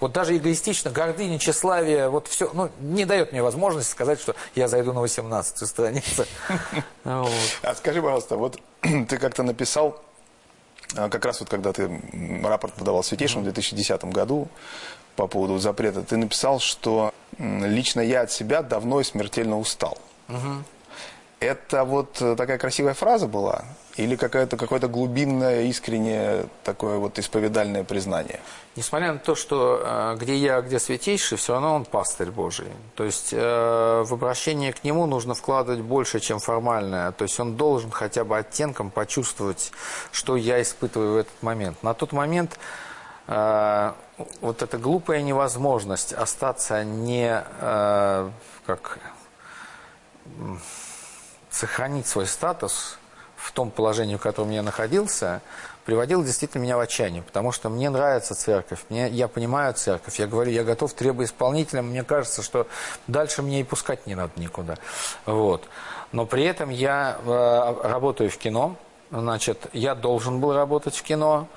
Вот 0.00 0.12
даже 0.12 0.36
эгоистично, 0.36 0.90
гордыня, 0.90 1.38
тщеславие, 1.38 2.08
вот 2.08 2.26
все, 2.26 2.50
ну, 2.54 2.70
не 2.80 3.04
дает 3.04 3.32
мне 3.32 3.42
возможности 3.42 3.92
сказать, 3.92 4.20
что 4.20 4.34
я 4.54 4.66
зайду 4.66 4.92
на 4.92 5.00
18 5.00 5.68
страницу. 5.68 6.24
Вот. 7.04 7.30
А 7.62 7.74
скажи, 7.74 8.02
пожалуйста, 8.02 8.36
вот 8.36 8.60
ты 8.80 9.18
как-то 9.18 9.42
написал, 9.42 10.02
а, 10.96 11.08
как 11.08 11.24
раз 11.24 11.40
вот 11.40 11.48
когда 11.48 11.72
ты 11.72 11.90
рапорт 12.42 12.74
подавал 12.74 13.02
Святейшему 13.02 13.42
в 13.42 13.44
2010 13.44 14.04
году 14.06 14.48
по 15.16 15.26
поводу 15.26 15.58
запрета, 15.58 16.02
ты 16.02 16.16
написал, 16.16 16.60
что 16.60 17.12
лично 17.38 18.00
я 18.00 18.22
от 18.22 18.32
себя 18.32 18.62
давно 18.62 19.00
и 19.00 19.04
смертельно 19.04 19.58
устал. 19.58 19.98
Это 21.40 21.84
вот 21.84 22.20
э, 22.20 22.36
такая 22.36 22.58
красивая 22.58 22.92
фраза 22.92 23.26
была? 23.26 23.64
Или 23.96 24.14
какое-то 24.14 24.58
какое-то 24.58 24.88
глубинное, 24.88 25.62
искреннее 25.62 26.44
такое 26.64 26.98
вот 26.98 27.18
исповедальное 27.18 27.82
признание? 27.82 28.40
Несмотря 28.76 29.14
на 29.14 29.18
то, 29.18 29.34
что 29.34 29.80
э, 29.82 30.16
где 30.20 30.36
я, 30.36 30.60
где 30.60 30.78
святейший, 30.78 31.38
все 31.38 31.54
равно 31.54 31.74
он 31.76 31.86
пастырь 31.86 32.30
Божий. 32.30 32.66
То 32.94 33.04
есть 33.04 33.30
э, 33.32 34.04
в 34.06 34.12
обращение 34.12 34.74
к 34.74 34.84
нему 34.84 35.06
нужно 35.06 35.32
вкладывать 35.32 35.80
больше, 35.80 36.20
чем 36.20 36.40
формальное. 36.40 37.10
То 37.12 37.22
есть 37.24 37.40
он 37.40 37.56
должен 37.56 37.90
хотя 37.90 38.24
бы 38.24 38.36
оттенком 38.36 38.90
почувствовать, 38.90 39.72
что 40.12 40.36
я 40.36 40.60
испытываю 40.60 41.14
в 41.14 41.16
этот 41.16 41.42
момент. 41.42 41.82
На 41.82 41.94
тот 41.94 42.12
момент 42.12 42.58
вот 43.26 44.62
эта 44.62 44.76
глупая 44.76 45.22
невозможность 45.22 46.12
остаться 46.12 46.82
не 46.82 47.44
как 48.66 48.98
сохранить 51.50 52.06
свой 52.06 52.26
статус 52.26 52.98
в 53.36 53.52
том 53.52 53.70
положении, 53.70 54.16
в 54.16 54.20
котором 54.20 54.50
я 54.50 54.62
находился, 54.62 55.40
приводил 55.84 56.22
действительно 56.22 56.62
меня 56.62 56.76
в 56.76 56.80
отчаяние, 56.80 57.22
потому 57.22 57.52
что 57.52 57.68
мне 57.68 57.90
нравится 57.90 58.34
церковь, 58.34 58.80
мне, 58.90 59.08
я 59.08 59.28
понимаю 59.28 59.74
церковь, 59.74 60.18
я 60.18 60.26
говорю, 60.26 60.50
я 60.52 60.62
готов 60.62 60.92
требоисполнителем, 60.92 61.86
мне 61.86 62.04
кажется, 62.04 62.42
что 62.42 62.66
дальше 63.06 63.42
мне 63.42 63.60
и 63.60 63.64
пускать 63.64 64.06
не 64.06 64.14
надо 64.14 64.32
никуда. 64.36 64.76
Вот. 65.26 65.64
Но 66.12 66.26
при 66.26 66.44
этом 66.44 66.70
я 66.70 67.18
э, 67.24 67.88
работаю 67.88 68.30
в 68.30 68.36
кино, 68.36 68.76
значит, 69.10 69.66
я 69.72 69.94
должен 69.94 70.40
был 70.40 70.52
работать 70.52 70.94
в 70.94 71.02
кино, 71.02 71.48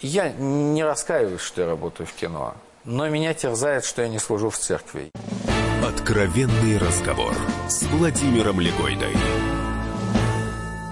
я 0.00 0.28
не 0.30 0.84
раскаиваюсь, 0.84 1.40
что 1.40 1.62
я 1.62 1.66
работаю 1.66 2.06
в 2.06 2.12
кино, 2.12 2.54
но 2.84 3.08
меня 3.08 3.32
терзает, 3.34 3.84
что 3.84 4.02
я 4.02 4.08
не 4.08 4.18
служу 4.18 4.50
в 4.50 4.58
церкви. 4.58 5.10
Откровенный 6.04 6.76
разговор 6.76 7.34
с 7.66 7.84
Владимиром 7.84 8.60
Легойдой. 8.60 9.16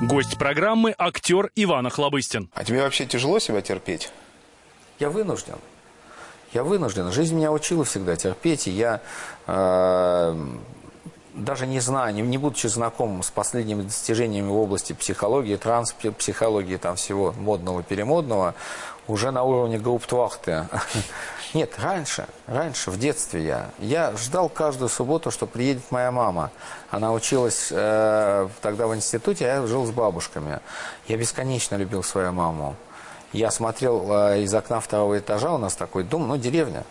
Гость 0.01 0.39
программы– 0.39 0.95
актер 0.99 1.51
Иван 1.55 1.87
Охлобыстин. 1.87 2.49
А 2.55 2.65
тебе 2.65 2.81
вообще 2.81 3.05
тяжело 3.05 3.39
себя 3.39 3.61
терпеть? 3.61 4.11
Я 4.99 5.11
вынужден. 5.11 5.57
Я 6.55 6.65
вынужден. 6.65 7.13
Жизнь 7.13 7.37
меня 7.37 7.53
учила 7.53 7.85
всегда 7.85 8.17
терпеть, 8.17 8.67
и 8.67 8.71
я 8.71 9.03
э, 9.47 10.47
даже 11.35 11.67
не 11.67 11.81
знаю, 11.81 12.15
не, 12.15 12.23
не 12.23 12.39
будучи 12.39 12.69
знаком 12.69 13.23
с 13.23 13.31
последними 13.31 13.83
достижениями 13.83 14.49
в 14.49 14.57
области 14.57 14.95
психологии, 14.95 15.57
транспсихологии, 15.57 16.79
там 16.79 16.97
всего 16.97 17.33
модного, 17.33 17.83
перемодного, 17.83 18.55
уже 19.09 19.31
на 19.31 19.43
уровне 19.43 19.79
гауптвахты. 19.79 20.69
Нет, 21.55 21.79
раньше, 21.79 22.27
раньше, 22.47 22.91
в 22.91 22.99
детстве 22.99 23.45
я. 23.45 23.71
Я 23.79 24.17
ждал 24.17 24.49
каждую 24.49 24.89
субботу, 24.89 25.31
что 25.31 25.47
приедет 25.47 25.91
моя 25.91 26.11
мама. 26.11 26.51
Она 26.91 27.13
училась 27.13 27.69
э, 27.71 28.49
тогда 28.63 28.87
в 28.87 28.95
институте, 28.95 29.45
а 29.45 29.61
я 29.61 29.67
жил 29.67 29.85
с 29.85 29.91
бабушками. 29.91 30.61
Я 31.09 31.19
бесконечно 31.19 31.77
любил 31.77 32.03
свою 32.03 32.33
маму. 32.33 32.75
Я 33.35 33.51
смотрел 33.51 34.07
э, 34.11 34.43
из 34.43 34.55
окна 34.55 34.81
второго 34.81 35.19
этажа, 35.19 35.53
у 35.53 35.59
нас 35.59 35.75
такой 35.75 36.05
дом, 36.05 36.27
ну, 36.27 36.39
деревня. 36.39 36.85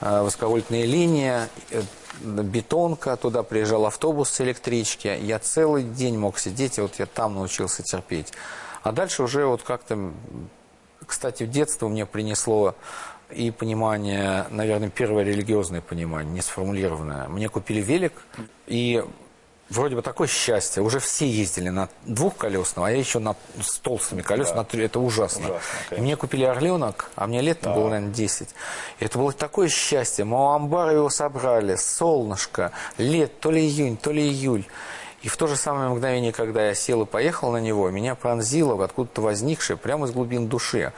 Э, 0.00 0.22
высоковольтная 0.22 0.84
линия, 0.84 1.48
э, 1.70 1.82
бетонка, 2.20 3.16
туда 3.16 3.42
приезжал 3.42 3.86
автобус 3.86 4.28
с 4.28 4.40
электрички. 4.42 5.08
Я 5.08 5.38
целый 5.38 5.82
день 5.82 6.18
мог 6.18 6.38
сидеть, 6.38 6.76
и 6.76 6.82
вот 6.82 6.98
я 6.98 7.06
там 7.06 7.34
научился 7.34 7.82
терпеть. 7.82 8.34
А 8.82 8.92
дальше 8.92 9.22
уже 9.22 9.46
вот 9.46 9.62
как-то, 9.62 10.10
кстати, 11.06 11.44
в 11.44 11.50
детство 11.50 11.88
мне 11.88 12.04
принесло 12.04 12.74
и 13.34 13.50
понимание, 13.50 14.46
наверное, 14.50 14.88
первое 14.90 15.24
религиозное 15.24 15.80
понимание, 15.80 16.32
не 16.32 16.40
сформулированное. 16.42 17.28
Мне 17.28 17.48
купили 17.48 17.80
велик, 17.80 18.12
и 18.66 19.04
вроде 19.70 19.96
бы 19.96 20.02
такое 20.02 20.28
счастье. 20.28 20.82
Уже 20.82 21.00
все 21.00 21.28
ездили 21.28 21.68
на 21.68 21.88
двухколесном, 22.04 22.84
а 22.84 22.90
я 22.90 22.96
еще 22.98 23.18
на, 23.18 23.34
с 23.60 23.78
толстыми 23.78 24.22
колесами. 24.22 24.58
на 24.58 24.64
три- 24.64 24.84
это 24.84 25.00
ужасно. 25.00 25.46
Ужасно, 25.46 25.94
и 25.96 26.00
мне 26.00 26.16
купили 26.16 26.44
орленок, 26.44 27.10
а 27.16 27.26
мне 27.26 27.40
лет 27.40 27.60
было, 27.62 27.88
наверное, 27.88 28.12
10. 28.14 28.48
И 29.00 29.04
это 29.04 29.18
было 29.18 29.32
такое 29.32 29.68
счастье. 29.68 30.24
Мы 30.24 30.36
у 30.38 30.48
амбара 30.50 30.92
его 30.92 31.08
собрали, 31.10 31.76
солнышко, 31.76 32.72
лет, 32.98 33.40
то 33.40 33.50
ли 33.50 33.60
июнь, 33.62 33.96
то 33.96 34.12
ли 34.12 34.22
июль. 34.22 34.64
И 35.22 35.28
в 35.28 35.36
то 35.38 35.46
же 35.46 35.56
самое 35.56 35.88
мгновение, 35.88 36.32
когда 36.32 36.66
я 36.66 36.74
сел 36.74 37.02
и 37.02 37.06
поехал 37.06 37.50
на 37.50 37.56
него, 37.56 37.88
меня 37.90 38.14
пронзило 38.14 38.82
откуда-то 38.84 39.22
возникшее, 39.22 39.78
прямо 39.78 40.06
из 40.06 40.12
глубин 40.12 40.48
души. 40.48 40.92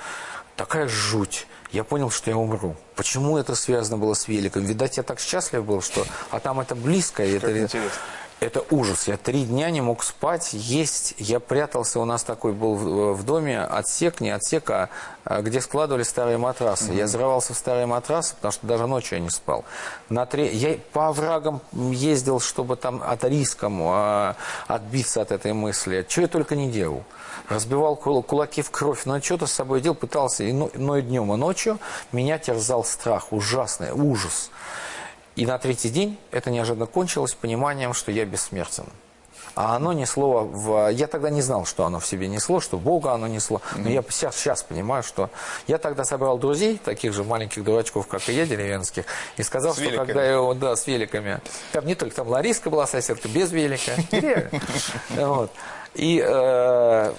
Такая 0.57 0.89
жуть. 0.89 1.47
Я 1.73 1.85
понял, 1.85 2.11
что 2.11 2.31
я 2.31 2.37
умру. 2.37 2.77
Почему 2.95 3.39
это 3.39 3.55
связано 3.55 3.99
было 3.99 4.15
с 4.15 4.29
великом? 4.29 4.65
Видать, 4.65 4.97
я 4.97 5.03
так 5.03 5.21
счастлив 5.21 5.65
был, 5.65 5.83
что... 5.83 6.07
А 6.31 6.41
там 6.41 6.61
это 6.61 6.75
близко. 6.75 7.25
и 7.25 7.33
это... 7.33 7.51
интересно. 7.51 8.01
Это 8.47 8.65
ужас. 8.71 9.09
Я 9.09 9.17
три 9.17 9.45
дня 9.45 9.71
не 9.71 9.81
мог 9.81 10.05
спать, 10.05 10.51
есть. 10.53 11.15
Я 11.19 11.41
прятался, 11.41 11.99
у 11.99 12.05
нас 12.05 12.23
такой 12.23 12.53
был 12.53 12.77
в, 12.77 13.15
в 13.15 13.25
доме 13.25 13.61
отсек, 13.61 14.21
не 14.21 14.31
отсек, 14.31 14.71
а, 14.71 14.89
а 15.25 15.43
где 15.43 15.61
складывали 15.61 16.05
старые 16.05 16.39
матрасы. 16.39 16.93
Я 16.93 17.09
зарывался 17.09 17.55
в 17.55 17.57
старые 17.57 17.87
матрасы, 17.87 18.37
потому 18.37 18.53
что 18.53 18.65
даже 18.69 18.87
ночью 18.87 19.19
я 19.19 19.25
не 19.25 19.31
спал. 19.31 19.65
На 20.09 20.27
три... 20.27 20.47
Я 20.47 20.79
по 20.93 21.09
оврагам 21.09 21.61
ездил, 21.73 22.39
чтобы 22.39 22.77
там 22.77 23.03
от 23.05 23.25
риском 23.25 23.81
а, 23.83 24.37
отбиться 24.69 25.23
от 25.23 25.33
этой 25.33 25.53
мысли. 25.53 26.07
Что 26.09 26.21
я 26.21 26.29
только 26.29 26.55
не 26.55 26.71
делал. 26.71 27.03
Разбивал 27.49 27.97
кул- 27.97 28.23
кулаки 28.23 28.63
в 28.63 28.71
кровь, 28.71 29.07
но 29.07 29.21
что-то 29.21 29.49
с 29.49 29.53
собой 29.53 29.81
делал, 29.81 29.97
пытался 29.97 30.45
и, 30.45 30.53
но, 30.53 30.71
но 30.75 30.99
и 30.99 31.03
днем, 31.03 31.33
и 31.35 31.37
ночью. 31.37 31.81
Меня 32.13 32.39
терзал 32.39 32.85
страх, 32.85 33.33
ужасный, 33.33 33.91
ужас. 33.91 34.53
И 35.37 35.47
на 35.47 35.59
третий 35.59 35.91
день 35.91 36.19
это 36.31 36.51
неожиданно 36.51 36.87
кончилось 36.87 37.35
пониманием, 37.35 37.93
что 37.93 38.11
я 38.11 38.25
бессмертен. 38.25 38.87
А 39.55 39.77
оно 39.77 39.95
несло 39.95 40.45
в... 40.45 40.91
Я 40.93 41.07
тогда 41.07 41.31
не 41.31 41.41
знал, 41.41 41.65
что 41.65 41.87
оно 41.87 41.99
в 41.99 42.07
себе 42.07 42.29
несло, 42.29 42.61
что 42.61 42.77
Бога 42.77 43.13
оно 43.13 43.27
несло. 43.27 43.63
Но 43.77 43.89
я 43.89 44.03
сейчас, 44.11 44.37
сейчас 44.37 44.63
понимаю, 44.63 45.03
что... 45.03 45.31
Я 45.67 45.79
тогда 45.79 46.05
собрал 46.05 46.37
друзей, 46.37 46.77
таких 46.77 47.15
же 47.15 47.25
маленьких 47.25 47.65
дурачков, 47.65 48.07
как 48.07 48.29
и 48.29 48.35
я, 48.35 48.45
деревенских, 48.45 49.07
и 49.39 49.43
сказал, 49.43 49.73
С 49.73 49.77
что 49.77 49.85
великами. 49.85 50.07
когда 50.07 50.25
я. 50.27 50.55
Да, 50.55 50.77
с 50.77 50.87
великами. 50.87 51.41
Там 51.73 51.87
не 51.87 51.95
только 51.95 52.15
там 52.17 52.29
Лариска 52.29 52.69
была 52.69 52.87
соседка, 52.87 53.29
без 53.29 53.51
велика. 53.51 53.93
Вот. 55.17 55.51
И 55.97 56.23
э, 56.25 57.13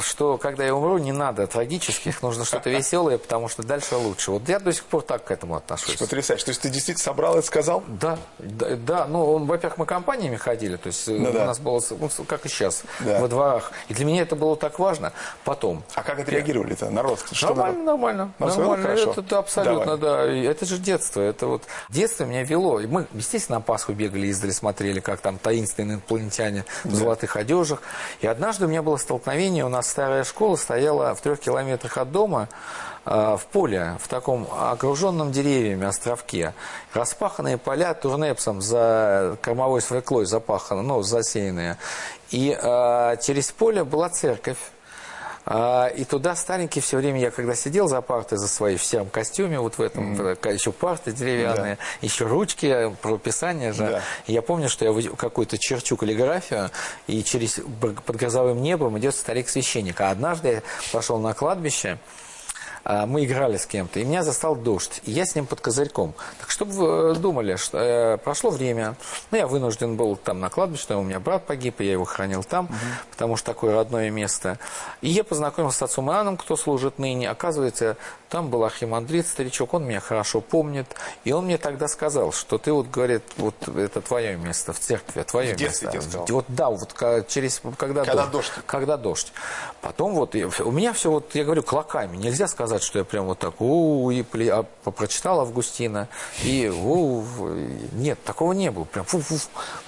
что, 0.00 0.38
когда 0.38 0.64
я 0.64 0.74
умру, 0.74 0.96
не 0.98 1.12
надо 1.12 1.46
трагических, 1.46 2.22
нужно 2.22 2.44
что-то 2.44 2.70
веселое, 2.76 3.18
потому 3.18 3.48
что 3.48 3.62
дальше 3.62 3.96
лучше. 3.96 4.30
Вот 4.30 4.48
я 4.48 4.58
до 4.58 4.72
сих 4.72 4.84
пор 4.84 5.02
так 5.02 5.24
к 5.24 5.30
этому 5.30 5.56
отношусь. 5.56 5.96
Потрясающе. 5.96 6.44
То 6.46 6.50
есть 6.50 6.62
ты 6.62 6.70
действительно 6.70 7.04
собрал 7.04 7.36
это, 7.36 7.46
сказал? 7.46 7.84
Да, 7.86 8.18
да, 8.38 8.76
да, 8.76 9.06
ну, 9.06 9.34
он, 9.34 9.44
во-первых, 9.44 9.78
мы 9.78 9.86
компаниями 9.86 10.36
ходили, 10.36 10.76
то 10.76 10.86
есть 10.86 11.06
э, 11.06 11.12
Ну 11.12 11.30
у 11.30 11.32
да. 11.32 11.44
нас 11.44 11.58
было, 11.58 11.82
ну, 11.90 12.08
как 12.26 12.46
и 12.46 12.48
сейчас, 12.48 12.84
Да. 13.00 13.20
во 13.20 13.28
дворах. 13.28 13.72
И 13.88 13.94
для 13.94 14.06
меня 14.06 14.22
это 14.22 14.36
было 14.36 14.56
так 14.56 14.78
важно. 14.78 15.12
Потом, 15.44 15.84
А 15.94 16.02
как 16.02 16.18
отреагировали-то? 16.18 16.88
Народ? 16.88 17.22
Что 17.30 17.48
нормально, 17.48 17.78
народ? 17.84 17.86
нормально, 18.00 18.30
нормально, 18.38 18.82
хорошо. 18.82 19.10
это, 19.12 19.20
это 19.20 19.38
абсолютно, 19.38 19.96
Давай. 19.98 20.26
да, 20.28 20.32
И 20.32 20.42
это 20.44 20.64
же 20.64 20.78
детство, 20.78 21.20
это 21.20 21.46
вот, 21.46 21.62
детство 21.90 22.24
меня 22.24 22.42
вело, 22.42 22.80
И 22.80 22.86
мы, 22.86 23.06
естественно, 23.12 23.58
на 23.58 23.62
Пасху 23.62 23.92
бегали, 23.92 24.28
издали, 24.28 24.50
смотрели, 24.50 25.00
как 25.00 25.20
там 25.20 25.36
таинственные 25.38 25.96
инопланетяне 25.96 26.64
в 26.84 26.94
золотых 26.94 27.36
одежах, 27.36 27.82
и 28.20 28.26
однажды 28.26 28.66
у 28.66 28.68
меня 28.68 28.82
было 28.82 28.96
столкновение, 28.96 29.64
у 29.64 29.68
нас 29.68 29.88
старая 29.88 30.24
школа 30.24 30.56
стояла 30.56 31.14
в 31.14 31.20
трех 31.20 31.40
километрах 31.40 31.98
от 31.98 32.12
дома, 32.12 32.48
э, 33.06 33.36
в 33.38 33.46
поле, 33.46 33.96
в 34.00 34.08
таком 34.08 34.48
окруженном 34.50 35.32
деревьями 35.32 35.86
островке. 35.86 36.54
Распаханные 36.92 37.58
поля 37.58 37.94
турнепсом 37.94 38.60
за 38.60 39.36
кормовой 39.42 39.80
свеклой 39.80 40.26
запаханы, 40.26 40.82
ну, 40.82 41.02
засеянные. 41.02 41.76
И 42.30 42.56
э, 42.60 43.16
через 43.22 43.52
поле 43.52 43.84
была 43.84 44.08
церковь. 44.08 44.58
А, 45.46 45.88
И 45.88 46.04
туда 46.04 46.34
старенький 46.36 46.80
все 46.80 46.96
время, 46.96 47.20
я 47.20 47.30
когда 47.30 47.54
сидел 47.54 47.86
за 47.88 48.00
партой 48.00 48.38
за 48.38 48.48
своей 48.48 48.76
в 48.78 48.84
сером 48.84 49.08
костюме, 49.10 49.58
вот 49.60 49.76
в 49.78 49.82
этом, 49.82 50.14
в- 50.14 50.36
еще 50.50 50.72
парты 50.72 51.12
деревянные, 51.12 51.78
еще 52.00 52.24
ручки, 52.26 52.94
правописание 53.02 53.72
же. 53.72 53.86
Да. 53.86 54.02
Я 54.26 54.40
помню, 54.42 54.68
что 54.68 54.84
я 54.84 55.10
какую-то 55.16 55.58
черчу 55.58 55.96
каллиграфию, 55.96 56.70
и 57.06 57.22
через 57.22 57.60
под 57.80 58.16
грозовым 58.16 58.62
небом 58.62 58.98
идет 58.98 59.14
старик-священник. 59.14 60.00
А 60.00 60.10
однажды 60.10 60.48
я 60.48 60.62
пошел 60.92 61.18
на 61.18 61.34
кладбище, 61.34 61.98
мы 62.84 63.24
играли 63.24 63.56
с 63.56 63.66
кем-то, 63.66 64.00
и 64.00 64.04
меня 64.04 64.22
застал 64.22 64.56
дождь, 64.56 65.00
и 65.04 65.10
я 65.10 65.24
с 65.26 65.34
ним 65.34 65.46
под 65.46 65.60
козырьком. 65.60 66.14
Так 66.40 66.50
чтобы 66.50 66.72
вы 66.72 67.14
думали, 67.14 67.56
что 67.56 67.78
э, 67.78 68.16
прошло 68.18 68.50
время, 68.50 68.94
ну, 69.30 69.38
я 69.38 69.46
вынужден 69.46 69.96
был 69.96 70.16
там 70.16 70.40
на 70.40 70.50
кладбище, 70.50 70.94
у 70.94 71.02
меня 71.02 71.20
брат 71.20 71.46
погиб, 71.46 71.80
и 71.80 71.84
я 71.84 71.92
его 71.92 72.04
хранил 72.04 72.44
там, 72.44 72.68
потому 73.10 73.36
что 73.36 73.46
такое 73.52 73.74
родное 73.74 74.10
место. 74.10 74.58
И 75.00 75.08
я 75.08 75.24
познакомился 75.24 75.78
с 75.78 75.82
отцом 75.82 76.10
Иоанном, 76.10 76.36
кто 76.36 76.56
служит 76.56 76.98
ныне. 76.98 77.30
Оказывается, 77.30 77.96
Там 78.34 78.48
был 78.48 78.64
архимандрит, 78.64 79.28
старичок, 79.28 79.74
он 79.74 79.84
меня 79.84 80.00
хорошо 80.00 80.40
помнит. 80.40 80.88
И 81.22 81.30
он 81.30 81.44
мне 81.44 81.56
тогда 81.56 81.86
сказал, 81.86 82.32
что 82.32 82.58
ты 82.58 82.72
вот, 82.72 82.90
говорит, 82.90 83.22
вот 83.36 83.54
это 83.68 84.00
твое 84.00 84.36
место 84.36 84.72
в 84.72 84.80
церкви, 84.80 85.22
твое 85.22 85.54
В 85.54 85.56
детстве 85.56 85.86
место. 85.86 86.00
тебе 86.00 86.10
сказал? 86.10 86.26
Вот 86.28 86.44
да, 86.48 86.68
вот 86.68 87.28
через, 87.28 87.62
когда, 87.78 88.04
Когда 88.04 88.26
дождь. 88.26 88.52
Когда 88.66 88.96
дождь. 88.96 89.32
Потом 89.82 90.14
вот, 90.16 90.34
у 90.34 90.70
меня 90.72 90.92
все, 90.94 91.12
вот, 91.12 91.32
я 91.36 91.44
говорю, 91.44 91.62
клоками. 91.62 92.16
Нельзя 92.16 92.48
сказать, 92.48 92.73
что 92.82 92.98
я 92.98 93.04
прям 93.04 93.26
вот 93.26 93.38
так, 93.38 93.60
у 93.60 94.10
и 94.10 94.22
пли- 94.22 94.50
а 94.50 94.90
прочитал 94.90 95.40
Августина, 95.40 96.08
и 96.42 96.68
у 96.68 97.24
нет, 97.92 98.22
такого 98.24 98.52
не 98.52 98.70
было. 98.70 98.84
Прям 98.84 99.04
фу-фу. 99.04 99.36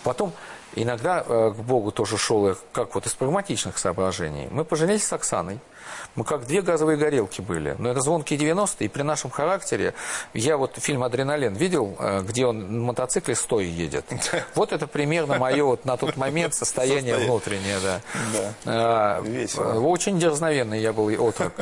Потом 0.02 0.32
иногда 0.74 1.24
э, 1.26 1.52
к 1.56 1.60
Богу 1.60 1.90
тоже 1.90 2.18
шел, 2.18 2.48
я 2.48 2.56
как 2.72 2.94
вот 2.94 3.06
из 3.06 3.14
прагматичных 3.14 3.78
соображений. 3.78 4.48
Мы 4.50 4.64
поженились 4.64 5.06
с 5.06 5.12
Оксаной. 5.12 5.58
Мы 6.16 6.24
как 6.24 6.46
две 6.46 6.62
газовые 6.62 6.96
горелки 6.96 7.42
были. 7.42 7.76
Но 7.78 7.90
это 7.90 8.00
звонкие 8.00 8.38
90-е, 8.38 8.86
и 8.86 8.88
при 8.88 9.02
нашем 9.02 9.30
характере... 9.30 9.94
Я 10.32 10.56
вот 10.56 10.74
фильм 10.76 11.02
«Адреналин» 11.02 11.54
видел, 11.54 11.96
э, 11.98 12.22
где 12.22 12.46
он 12.46 12.78
на 12.80 12.84
мотоцикле 12.86 13.34
стоя 13.34 13.64
едет. 13.64 14.04
Вот 14.54 14.72
это 14.72 14.86
примерно 14.86 15.38
мое 15.38 15.64
вот 15.64 15.84
на 15.84 15.96
тот 15.96 16.16
момент 16.16 16.54
состояние 16.54 17.16
внутреннее, 17.16 17.78
да. 17.82 18.00
Да. 18.32 18.52
А, 18.64 19.20
Весело. 19.20 19.74
э, 19.74 19.78
Очень 19.78 20.18
дерзновенный 20.18 20.80
я 20.80 20.92
был 20.92 21.08
отрок. 21.22 21.52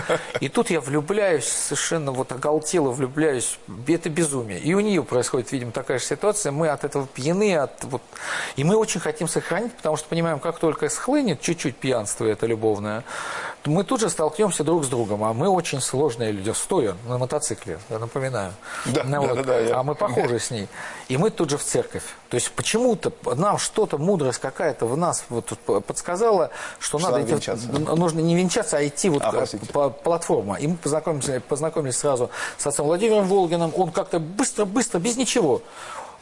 И 0.40 0.48
тут 0.48 0.70
я 0.70 0.80
влюбляюсь, 0.80 1.46
совершенно 1.46 2.12
вот 2.12 2.30
оголтело 2.32 2.90
влюбляюсь. 2.90 3.58
Это 3.88 4.08
безумие. 4.08 4.60
И 4.60 4.74
у 4.74 4.80
нее 4.80 5.02
происходит, 5.02 5.50
видимо, 5.52 5.72
такая 5.72 5.98
же 5.98 6.04
ситуация. 6.04 6.52
Мы 6.52 6.68
от 6.68 6.84
этого 6.84 7.06
пьяны, 7.06 7.56
от, 7.56 7.82
вот, 7.84 8.02
и 8.56 8.62
мы 8.64 8.76
очень 8.76 9.00
хотим 9.00 9.26
сохранить, 9.26 9.72
потому 9.74 9.96
что 9.96 10.08
понимаем, 10.08 10.38
как 10.38 10.58
только 10.58 10.88
схлынет 10.88 11.40
чуть-чуть 11.40 11.76
пьянство 11.76 12.24
это 12.26 12.46
любовное, 12.46 13.02
мы 13.70 13.82
тут 13.84 14.00
же 14.00 14.10
столкнемся 14.10 14.62
друг 14.64 14.84
с 14.84 14.88
другом. 14.88 15.24
А 15.24 15.32
мы 15.32 15.48
очень 15.48 15.80
сложные 15.80 16.32
люди, 16.32 16.50
стоя 16.50 16.94
на 17.08 17.18
мотоцикле, 17.18 17.78
я 17.90 17.98
напоминаю. 17.98 18.52
Да, 18.86 19.02
Ну 19.04 19.10
да, 19.10 19.20
вот. 19.20 19.36
да, 19.36 19.42
да, 19.42 19.58
я- 19.60 19.76
А 19.78 19.82
мы 19.82 19.94
похожи 19.94 20.38
с 20.38 20.50
ней. 20.50 20.68
И 21.08 21.16
мы 21.16 21.30
тут 21.30 21.50
же 21.50 21.56
в 21.58 21.64
церковь. 21.64 22.02
То 22.28 22.34
есть 22.36 22.50
почему-то 22.52 23.12
нам 23.36 23.58
что-то, 23.58 23.96
мудрость 23.98 24.38
какая-то 24.40 24.86
в 24.86 24.96
нас 24.96 25.24
вот 25.28 25.58
подсказала, 25.86 26.50
что, 26.78 26.98
Что 26.98 27.08
надо 27.08 27.20
надо 27.20 27.24
идти, 27.26 27.32
венчаться. 27.50 27.68
нужно 27.96 28.20
не 28.20 28.34
венчаться, 28.36 28.76
а 28.78 28.86
идти 28.86 29.08
вот 29.08 29.22
А, 29.22 29.30
простите. 29.32 29.66
по 29.72 29.88
платформа. 29.90 30.56
И 30.56 30.66
мы 30.66 30.76
познакомились, 30.76 31.42
познакомились 31.48 31.96
сразу 31.96 32.30
с 32.58 32.66
отцом 32.66 32.86
Владимиром 32.86 33.26
Волгиным. 33.26 33.72
Он 33.76 33.90
как-то 33.92 34.18
быстро-быстро, 34.18 34.98
без 34.98 35.16
ничего. 35.16 35.62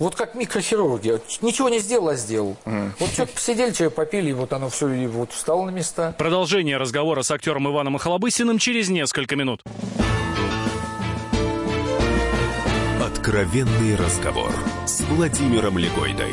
Вот 0.03 0.17
как 0.17 0.35
микрохирургия. 0.35 1.21
Ничего 1.43 1.69
не 1.69 1.79
сделал, 1.79 2.09
а 2.09 2.17
сделал. 2.17 2.57
Вот 2.65 3.11
что-то 3.11 3.35
посидели, 3.35 3.71
чай 3.71 3.89
попили, 3.89 4.31
и 4.31 4.33
вот 4.33 4.53
оно 4.53 4.69
все 4.69 4.89
и 4.89 5.07
вот 5.07 5.31
встало 5.31 5.67
на 5.67 5.71
места. 5.71 6.13
Продолжение 6.19 6.77
разговора 6.77 7.23
с 7.23 7.31
актером 7.31 7.69
Иваном 7.69 7.95
Охлобыстиным 7.95 8.59
через 8.59 8.89
несколько 8.89 9.37
минут. 9.37 9.63
Откровенный 13.01 13.95
разговор 13.95 14.51
с 14.87 15.03
Владимиром 15.03 15.79
Легойдой. 15.79 16.33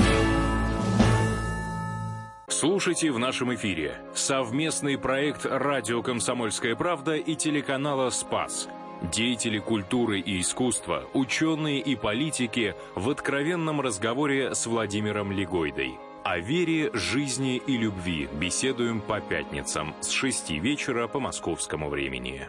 Слушайте 2.48 3.12
в 3.12 3.20
нашем 3.20 3.54
эфире 3.54 3.94
совместный 4.16 4.98
проект 4.98 5.46
«Радио 5.46 6.02
Комсомольская 6.02 6.76
правда» 6.76 7.14
и 7.18 7.36
телеканала 7.36 8.10
«Спас». 8.10 8.68
Деятели 9.02 9.60
культуры 9.60 10.20
и 10.20 10.42
искусства, 10.42 11.06
ученые 11.14 11.80
и 11.80 11.96
политики 11.96 12.76
в 12.96 13.10
откровенном 13.10 13.80
разговоре 13.80 14.54
с 14.54 14.66
Владимиром 14.66 15.32
Легойдой. 15.32 15.94
О 16.26 16.38
вере, 16.38 16.92
жизни 16.94 17.56
и 17.66 17.78
любви 17.78 18.28
беседуем 18.34 19.00
по 19.00 19.22
пятницам 19.22 19.96
с 20.02 20.10
6 20.10 20.52
вечера 20.52 21.08
по 21.08 21.22
московскому 21.22 21.90
времени. 21.90 22.46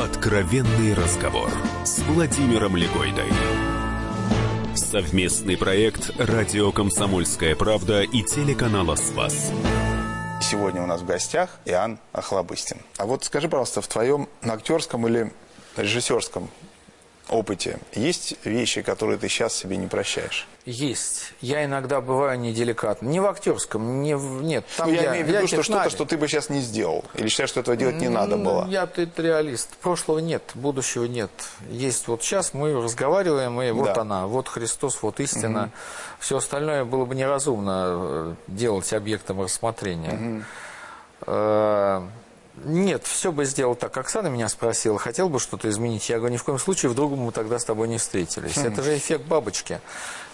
Откровенный 0.00 0.94
разговор 0.94 1.50
с 1.84 1.98
Владимиром 2.04 2.76
Легойдой. 2.76 3.28
Совместный 4.76 5.58
проект 5.58 6.14
«Радио 6.16 6.70
Комсомольская 6.70 7.56
правда» 7.56 8.02
и 8.02 8.22
телеканала 8.22 8.94
«Спас». 8.94 9.52
Сегодня 10.52 10.82
у 10.82 10.86
нас 10.86 11.00
в 11.00 11.06
гостях 11.06 11.48
Иоанн 11.64 11.98
Охлобыстин. 12.12 12.76
А 12.98 13.06
вот 13.06 13.24
скажи, 13.24 13.48
пожалуйста, 13.48 13.80
в 13.80 13.88
твоем 13.88 14.28
актерском 14.42 15.08
или 15.08 15.32
режиссерском 15.78 16.50
опыте 17.28 17.78
есть 17.94 18.34
вещи, 18.44 18.82
которые 18.82 19.18
ты 19.18 19.28
сейчас 19.28 19.54
себе 19.54 19.76
не 19.76 19.86
прощаешь? 19.86 20.46
Есть. 20.64 21.32
Я 21.40 21.64
иногда 21.64 22.00
бываю 22.00 22.38
неделикатным. 22.38 23.10
Не 23.10 23.18
в 23.18 23.26
актерском, 23.26 24.02
не 24.02 24.16
в... 24.16 24.42
Нет, 24.44 24.64
там 24.76 24.88
Ну, 24.88 24.94
я, 24.94 25.10
имею 25.10 25.26
в 25.26 25.28
виду, 25.28 25.46
что 25.48 25.62
что-то, 25.64 25.90
что 25.90 26.04
ты 26.04 26.16
бы 26.16 26.28
сейчас 26.28 26.50
не 26.50 26.60
сделал. 26.60 27.04
Или 27.14 27.28
считаешь, 27.28 27.50
что 27.50 27.60
этого 27.60 27.76
делать 27.76 27.96
не 27.96 28.08
надо 28.08 28.36
было. 28.36 28.66
Я 28.68 28.86
ты 28.86 29.10
реалист. 29.16 29.70
Прошлого 29.78 30.18
нет, 30.20 30.42
будущего 30.54 31.04
нет. 31.04 31.30
Есть 31.68 32.06
вот 32.06 32.22
сейчас 32.22 32.54
мы 32.54 32.74
разговариваем, 32.80 33.60
и 33.60 33.72
вот 33.72 33.94
Да. 33.94 34.02
она, 34.02 34.26
вот 34.28 34.46
Христос, 34.48 35.02
вот 35.02 35.18
истина. 35.18 35.70
Все 36.20 36.36
остальное 36.36 36.84
было 36.84 37.04
бы 37.06 37.14
неразумно 37.16 37.84
э, 37.86 38.34
делать 38.46 38.92
объектом 38.92 39.40
рассмотрения. 39.42 40.44
Э, 41.26 42.06
Нет, 42.64 43.04
все 43.04 43.32
бы 43.32 43.44
сделал 43.44 43.74
так. 43.74 43.96
Оксана 43.96 44.28
меня 44.28 44.48
спросила, 44.48 44.98
хотел 44.98 45.28
бы 45.28 45.38
что-то 45.38 45.70
изменить. 45.70 46.08
Я 46.08 46.18
говорю, 46.18 46.34
ни 46.34 46.38
в 46.38 46.44
коем 46.44 46.58
случае, 46.58 46.90
вдруг 46.90 47.12
мы 47.12 47.32
тогда 47.32 47.58
с 47.58 47.64
тобой 47.64 47.88
не 47.88 47.98
встретились. 47.98 48.58
Это 48.58 48.82
же 48.82 48.96
эффект 48.96 49.24
бабочки. 49.24 49.80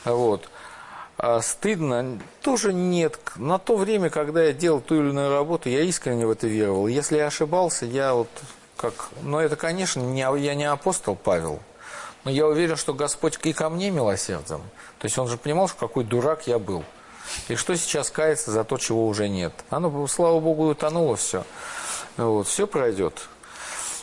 Вот. 0.04 0.48
А 1.16 1.40
стыдно? 1.42 2.20
Тоже 2.42 2.72
нет. 2.72 3.18
На 3.36 3.58
то 3.58 3.76
время, 3.76 4.10
когда 4.10 4.44
я 4.44 4.52
делал 4.52 4.80
ту 4.80 4.96
или 4.96 5.10
иную 5.10 5.30
работу, 5.30 5.68
я 5.68 5.82
искренне 5.82 6.26
в 6.26 6.30
это 6.30 6.46
веровал. 6.46 6.86
Если 6.86 7.16
я 7.16 7.26
ошибался, 7.26 7.86
я 7.86 8.14
вот 8.14 8.28
как... 8.76 9.10
Но 9.22 9.40
это, 9.40 9.56
конечно, 9.56 10.00
не, 10.00 10.20
я 10.20 10.54
не 10.54 10.64
апостол 10.64 11.16
Павел. 11.16 11.60
Но 12.24 12.30
я 12.30 12.46
уверен, 12.46 12.76
что 12.76 12.94
Господь 12.94 13.38
и 13.44 13.52
ко 13.52 13.68
мне 13.68 13.90
милосерден. 13.90 14.60
То 14.98 15.04
есть 15.04 15.18
он 15.18 15.28
же 15.28 15.36
понимал, 15.38 15.68
что 15.68 15.78
какой 15.78 16.04
дурак 16.04 16.46
я 16.46 16.58
был. 16.58 16.84
И 17.48 17.56
что 17.56 17.76
сейчас 17.76 18.10
кается 18.10 18.50
за 18.50 18.64
то, 18.64 18.76
чего 18.78 19.06
уже 19.06 19.28
нет. 19.28 19.52
Оно, 19.70 20.06
слава 20.06 20.40
Богу, 20.40 20.68
утонуло 20.68 21.16
все. 21.16 21.44
Вот, 22.18 22.46
все 22.46 22.66
пройдет. 22.66 23.28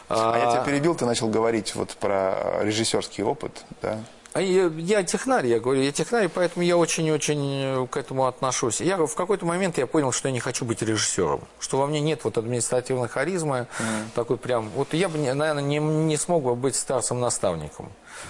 А 0.10 0.38
я 0.38 0.52
тебя 0.52 0.64
перебил, 0.64 0.96
ты 0.96 1.06
начал 1.06 1.28
говорить 1.30 1.76
вот 1.76 1.92
про 1.92 2.64
режиссерский 2.64 3.24
опыт, 3.24 3.66
да? 3.82 4.00
А 4.34 4.42
я, 4.42 4.66
я 4.66 5.02
технарь, 5.04 5.48
я 5.48 5.62
говорю, 5.62 5.82
я 5.82 5.94
технарь, 5.94 6.28
поэтому 6.28 6.66
я 6.66 6.76
очень-очень 6.76 7.88
к 7.88 7.96
этому 7.96 8.28
отношусь. 8.28 8.82
Я 8.82 8.98
в 8.98 9.16
какой-то 9.16 9.46
момент 9.46 9.78
я 9.78 9.88
понял, 9.88 10.12
что 10.12 10.28
я 10.28 10.34
не 10.34 10.42
хочу 10.42 10.66
быть 10.66 10.82
режиссером, 10.82 11.42
что 11.58 11.78
во 11.78 11.88
мне 11.88 12.02
нет 12.02 12.26
вот 12.26 12.38
административной 12.38 13.08
харизмы, 13.08 13.68
такой 14.14 14.36
прям, 14.36 14.70
вот 14.76 14.94
я 14.94 15.08
бы, 15.08 15.18
наверное, 15.18 15.64
не, 15.64 15.80
не 15.80 16.18
смог 16.18 16.44
бы 16.44 16.54
быть 16.56 16.76
старцем-наставником, 16.76 17.90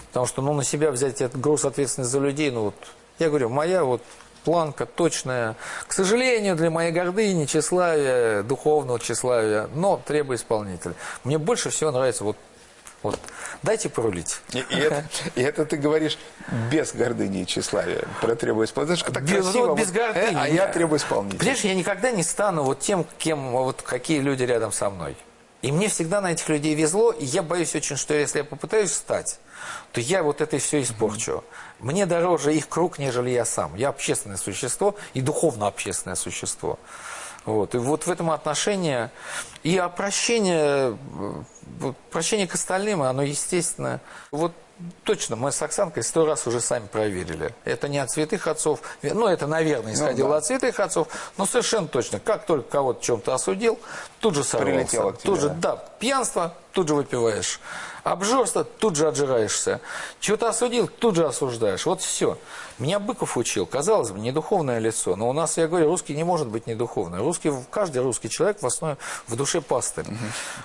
потому 0.10 0.28
что, 0.28 0.44
ну, 0.44 0.54
на 0.54 0.64
себя 0.64 0.92
взять 0.92 1.22
этот 1.22 1.42
груз 1.42 1.66
ответственности 1.66 2.12
за 2.12 2.20
людей, 2.20 2.52
ну, 2.52 2.66
вот, 2.66 2.76
я 3.18 3.30
говорю, 3.30 3.50
моя 3.50 3.84
вот 3.84 4.04
планка 4.46 4.86
точная, 4.86 5.56
к 5.88 5.92
сожалению, 5.94 6.56
для 6.56 6.70
моей 6.70 6.92
гордыни, 6.92 7.46
тщеславия, 7.46 8.44
духовного 8.44 9.00
тщеславия, 9.00 9.68
но 9.74 10.00
требует 10.06 10.40
исполнителя. 10.40 10.94
Мне 11.24 11.38
больше 11.38 11.72
всего 11.72 11.92
нравится 11.92 12.24
вот, 12.24 12.38
вот, 13.04 13.20
дайте 13.64 13.90
порулить. 13.90 14.38
И, 14.54 14.60
и 14.60 14.76
это, 14.78 15.04
и 15.36 15.42
это 15.42 15.66
ты 15.66 15.78
говоришь 15.78 16.18
без 16.72 16.94
гордыни 16.94 17.42
и 17.42 17.46
тщеславия. 17.46 18.04
Про 18.22 18.36
требую 18.36 18.68
исполнителя. 18.68 19.12
Так 19.12 19.24
Без, 19.24 19.44
красиво. 19.44 19.68
вот 19.68 19.80
без 19.80 19.92
гордыни. 19.92 20.36
э, 20.36 20.40
а 20.40 20.48
я 20.48 20.68
требую 20.68 21.00
исполнителя. 21.00 21.40
Понимаешь, 21.40 21.62
я 21.62 21.76
никогда 21.76 22.12
не 22.12 22.24
стану 22.24 22.64
вот 22.64 22.80
тем, 22.80 23.06
кем, 23.18 23.52
вот 23.52 23.82
какие 23.82 24.20
люди 24.20 24.44
рядом 24.44 24.72
со 24.72 24.90
мной. 24.90 25.18
И 25.66 25.72
мне 25.72 25.88
всегда 25.88 26.22
на 26.22 26.32
этих 26.32 26.48
людей 26.48 26.76
везло, 26.76 27.12
и 27.12 27.26
я 27.26 27.42
боюсь 27.42 27.74
очень, 27.74 27.96
что 27.96 28.14
если 28.14 28.38
я 28.38 28.44
попытаюсь 28.44 28.94
стать, 28.94 29.40
то 29.94 30.00
я 30.00 30.22
вот 30.22 30.40
это 30.40 30.60
все 30.60 30.80
испорчу. 30.84 31.44
Мне 31.80 32.06
дороже 32.06 32.54
их 32.54 32.70
круг, 32.70 33.00
нежели 33.00 33.32
я 33.32 33.46
сам. 33.46 33.74
Я 33.74 33.90
общественное 33.90 34.38
существо 34.38 34.94
и 35.16 35.22
духовно 35.22 35.66
общественное 35.66 36.18
существо. 36.18 36.78
Вот. 37.46 37.74
И 37.74 37.80
вот 37.80 38.06
в 38.06 38.12
этом 38.12 38.30
отношении 38.30 39.10
и 39.64 39.84
прощение, 39.98 41.00
э, 41.82 41.94
прощение 42.12 42.46
к 42.46 42.54
остальным, 42.54 43.02
оно 43.02 43.24
естественно. 43.24 44.02
Вот 44.30 44.54
точно, 45.04 45.36
мы 45.36 45.52
с 45.52 45.62
Оксанкой 45.62 46.04
сто 46.04 46.26
раз 46.26 46.48
уже 46.48 46.60
сами 46.60 46.88
проверили. 46.88 47.54
Это 47.64 47.88
не 47.88 48.00
от 48.00 48.12
святых 48.12 48.48
отцов, 48.48 48.82
ну 49.02 49.28
это, 49.28 49.48
наверное, 49.48 49.94
исходило 49.94 50.30
да. 50.30 50.38
от 50.38 50.46
святых 50.46 50.80
отцов, 50.80 51.08
но 51.38 51.46
совершенно 51.46 51.88
точно, 51.88 52.20
как 52.20 52.46
только 52.46 52.70
кого-то 52.70 53.04
чем-то 53.04 53.34
осудил, 53.34 53.80
тут 54.20 54.36
же 54.36 54.44
Прилетело 54.44 54.86
сорвался. 54.88 55.18
к 55.18 55.22
тебе, 55.22 55.32
Тут 55.32 55.40
же, 55.40 55.50
да, 55.50 55.76
пьянство, 56.00 56.54
тут 56.76 56.90
же 56.90 56.94
выпиваешь. 56.94 57.62
Обжорство, 58.04 58.66
тут 58.66 58.98
же 58.98 59.08
отжираешься. 59.08 59.80
Чего-то 60.20 60.50
осудил, 60.50 60.88
тут 60.88 61.16
же 61.16 61.26
осуждаешь. 61.26 61.86
Вот 61.86 62.02
все. 62.02 62.38
Меня 62.78 63.00
Быков 63.00 63.38
учил. 63.38 63.66
Казалось 63.66 64.12
бы, 64.12 64.20
не 64.20 64.34
духовное 64.34 64.78
лицо. 64.80 65.16
Но 65.16 65.30
у 65.30 65.34
нас, 65.34 65.58
я 65.58 65.68
говорю, 65.68 65.88
русский 65.88 66.16
не 66.16 66.26
может 66.26 66.50
быть 66.50 66.68
недуховный. 66.68 67.20
Русский, 67.20 67.52
каждый 67.72 68.04
русский 68.04 68.30
человек 68.30 68.62
в 68.62 68.66
основе, 68.68 68.98
в 69.26 69.36
душе 69.38 69.62
пастырь. 69.62 70.06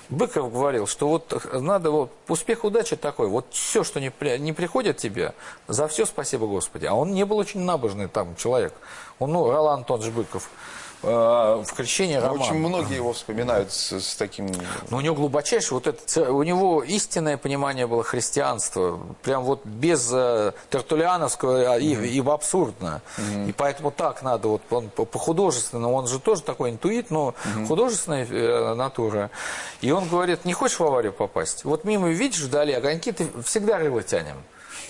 Быков 0.08 0.52
говорил, 0.52 0.88
что 0.88 1.08
вот 1.08 1.46
надо, 1.54 1.92
вот, 1.92 2.10
успех, 2.26 2.64
удача 2.64 2.96
такой. 2.96 3.28
Вот 3.28 3.46
все, 3.50 3.84
что 3.84 4.00
не, 4.00 4.12
не 4.38 4.52
приходит 4.52 4.96
тебе, 4.96 5.32
за 5.68 5.86
все 5.86 6.06
спасибо 6.06 6.46
Господи. 6.46 6.86
А 6.86 6.94
он 6.94 7.12
не 7.14 7.24
был 7.24 7.38
очень 7.38 7.60
набожный 7.60 8.08
там 8.08 8.34
человек. 8.34 8.74
Он, 9.20 9.32
ну, 9.32 9.48
Ролан 9.48 9.86
же 10.00 10.10
Быков. 10.10 10.50
Э, 11.02 11.62
в 11.66 11.72
крещении 11.74 12.16
роман. 12.16 12.40
Очень 12.40 12.54
многие 12.54 12.96
его 12.96 13.12
вспоминают 13.12 13.72
с, 13.72 13.92
с 13.92 14.14
таким... 14.16 14.48
Но 14.90 14.98
у 14.98 15.00
него 15.00 15.14
глубочайшее, 15.14 15.80
вот 15.82 15.86
это, 15.86 16.32
у 16.32 16.42
него 16.42 16.82
истинное 16.82 17.36
понимание 17.36 17.86
было 17.86 18.02
христианства, 18.02 19.00
прям 19.22 19.44
вот 19.44 19.64
без 19.64 20.10
э, 20.12 20.52
тертулиановского 20.70 21.74
а, 21.74 21.78
и, 21.78 21.94
и 21.94 22.20
абсурдно. 22.20 23.02
И 23.46 23.52
поэтому 23.52 23.90
так 23.90 24.22
надо, 24.22 24.48
вот 24.48 24.62
он 24.70 24.88
по, 24.88 25.18
художественному, 25.18 25.94
он 25.94 26.06
же 26.06 26.18
тоже 26.18 26.42
такой 26.42 26.70
интуит, 26.70 27.10
но 27.10 27.34
художественная 27.68 28.26
э, 28.26 28.74
натура. 28.74 29.30
И 29.80 29.90
он 29.90 30.08
говорит, 30.08 30.44
не 30.44 30.52
хочешь 30.52 30.78
в 30.78 30.84
аварию 30.84 31.12
попасть? 31.12 31.64
Вот 31.64 31.84
мимо 31.84 32.08
видишь 32.08 32.40
вдали 32.40 32.72
огоньки, 32.72 33.12
ты 33.12 33.28
всегда 33.44 33.78
рыло 33.78 34.02
тянем. 34.02 34.36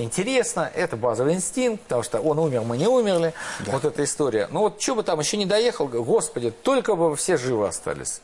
Интересно, 0.01 0.71
это 0.75 0.97
базовый 0.97 1.35
инстинкт, 1.35 1.83
потому 1.83 2.03
что 2.03 2.21
он 2.21 2.39
умер, 2.39 2.63
мы 2.63 2.79
не 2.79 2.87
умерли. 2.87 3.35
Вот 3.67 3.85
эта 3.85 4.03
история. 4.05 4.49
Ну 4.51 4.61
вот 4.61 4.81
что 4.81 4.95
бы 4.95 5.03
там 5.03 5.21
еще 5.21 5.37
не 5.37 5.47
доехал, 5.47 5.87
господи, 5.89 6.51
только 6.51 6.95
бы 6.95 7.15
все 7.17 7.37
живы 7.37 7.69
остались. 7.69 8.23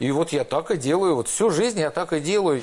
И 0.00 0.10
вот 0.10 0.32
я 0.32 0.44
так 0.44 0.72
и 0.72 0.76
делаю, 0.76 1.14
вот 1.14 1.28
всю 1.28 1.50
жизнь 1.50 1.78
я 1.78 1.90
так 1.90 2.12
и 2.12 2.20
делаю. 2.20 2.62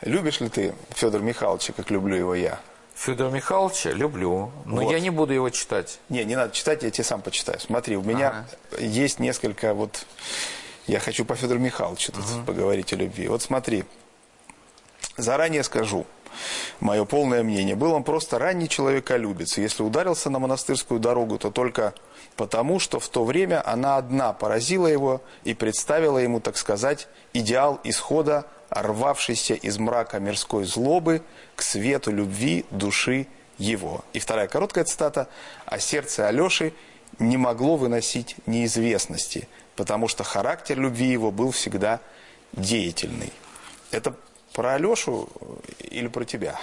Любишь 0.00 0.40
ли 0.40 0.48
ты 0.48 0.74
Федора 0.90 1.22
Михайловича, 1.22 1.74
как 1.74 1.90
люблю 1.90 2.16
его 2.16 2.34
я? 2.34 2.60
Федора 2.94 3.30
Михайловича 3.30 3.90
люблю, 3.90 4.50
но 4.64 4.82
Вот. 4.82 4.90
я 4.90 5.00
не 5.00 5.10
буду 5.10 5.34
его 5.34 5.50
читать. 5.50 5.98
Не, 6.08 6.24
не 6.24 6.36
надо 6.36 6.54
читать, 6.54 6.82
я 6.82 6.90
тебе 6.90 7.04
сам 7.04 7.20
почитаю. 7.20 7.60
Смотри, 7.60 7.96
у 7.96 8.02
меня 8.02 8.46
есть 8.78 9.18
несколько 9.18 9.74
вот... 9.74 10.06
Я 10.86 11.00
хочу 11.00 11.24
по 11.24 11.34
Федору 11.34 11.58
Михайловичу 11.60 12.12
тут 12.12 12.24
поговорить 12.46 12.92
о 12.92 12.96
любви. 12.96 13.28
Вот 13.28 13.42
смотри, 13.42 13.84
заранее 15.16 15.62
скажу 15.62 16.06
мое 16.80 17.04
полное 17.04 17.42
мнение. 17.42 17.76
Был 17.76 17.92
он 17.92 18.04
просто 18.04 18.38
ранний 18.38 18.68
человеколюбец. 18.68 19.58
Если 19.58 19.82
ударился 19.82 20.30
на 20.30 20.38
монастырскую 20.38 21.00
дорогу, 21.00 21.38
то 21.38 21.50
только 21.50 21.94
потому, 22.36 22.80
что 22.80 23.00
в 23.00 23.08
то 23.08 23.24
время 23.24 23.62
она 23.66 23.96
одна 23.96 24.32
поразила 24.32 24.86
его 24.86 25.22
и 25.44 25.54
представила 25.54 26.18
ему, 26.18 26.40
так 26.40 26.56
сказать, 26.56 27.08
идеал 27.32 27.80
исхода, 27.84 28.46
рвавшийся 28.70 29.54
из 29.54 29.78
мрака 29.78 30.18
мирской 30.18 30.64
злобы 30.64 31.22
к 31.54 31.62
свету 31.62 32.10
любви 32.10 32.64
души 32.70 33.26
его. 33.58 34.04
И 34.12 34.18
вторая 34.18 34.48
короткая 34.48 34.84
цитата. 34.84 35.28
«А 35.66 35.78
сердце 35.78 36.28
Алеши 36.28 36.72
не 37.18 37.36
могло 37.36 37.76
выносить 37.76 38.36
неизвестности, 38.46 39.48
потому 39.76 40.08
что 40.08 40.24
характер 40.24 40.78
любви 40.78 41.06
его 41.06 41.30
был 41.30 41.52
всегда 41.52 42.00
деятельный». 42.52 43.32
Это 43.90 44.14
про 44.54 44.74
Алешу 44.74 45.28
или 45.78 46.08
про 46.08 46.24
тебя? 46.24 46.58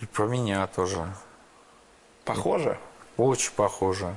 И 0.00 0.06
про 0.06 0.26
меня 0.26 0.66
тоже. 0.68 1.12
Похоже? 2.24 2.78
Очень 3.16 3.52
похоже. 3.56 4.14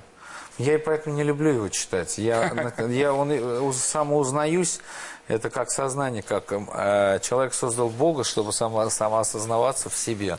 Я 0.57 0.75
и 0.75 0.77
поэтому 0.77 1.15
не 1.15 1.23
люблю 1.23 1.49
его 1.49 1.69
читать. 1.69 2.19
Я, 2.19 2.73
я 2.89 3.13
он, 3.13 3.31
э, 3.31 3.71
самоузнаюсь, 3.73 4.79
это 5.27 5.49
как 5.49 5.71
сознание, 5.71 6.21
как 6.21 6.51
э, 6.51 7.19
человек 7.23 7.53
создал 7.53 7.89
Бога, 7.89 8.23
чтобы 8.23 8.51
само, 8.51 8.89
самоосознаваться 8.89 9.89
в 9.89 9.95
себе. 9.95 10.37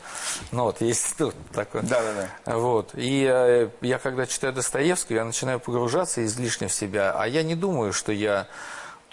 Ну 0.51 0.65
вот, 0.65 0.79
есть 0.81 1.15
тут 1.17 1.35
такое. 1.51 1.81
Да-да-да. 1.81 2.55
Вот. 2.55 2.91
И 2.93 3.27
э, 3.29 3.69
я 3.81 3.97
когда 3.97 4.25
читаю 4.27 4.53
Достоевского, 4.53 5.17
я 5.17 5.25
начинаю 5.25 5.59
погружаться 5.59 6.23
излишне 6.23 6.67
в 6.67 6.73
себя, 6.73 7.13
а 7.17 7.27
я 7.27 7.43
не 7.43 7.55
думаю, 7.55 7.91
что 7.91 8.11
я 8.11 8.47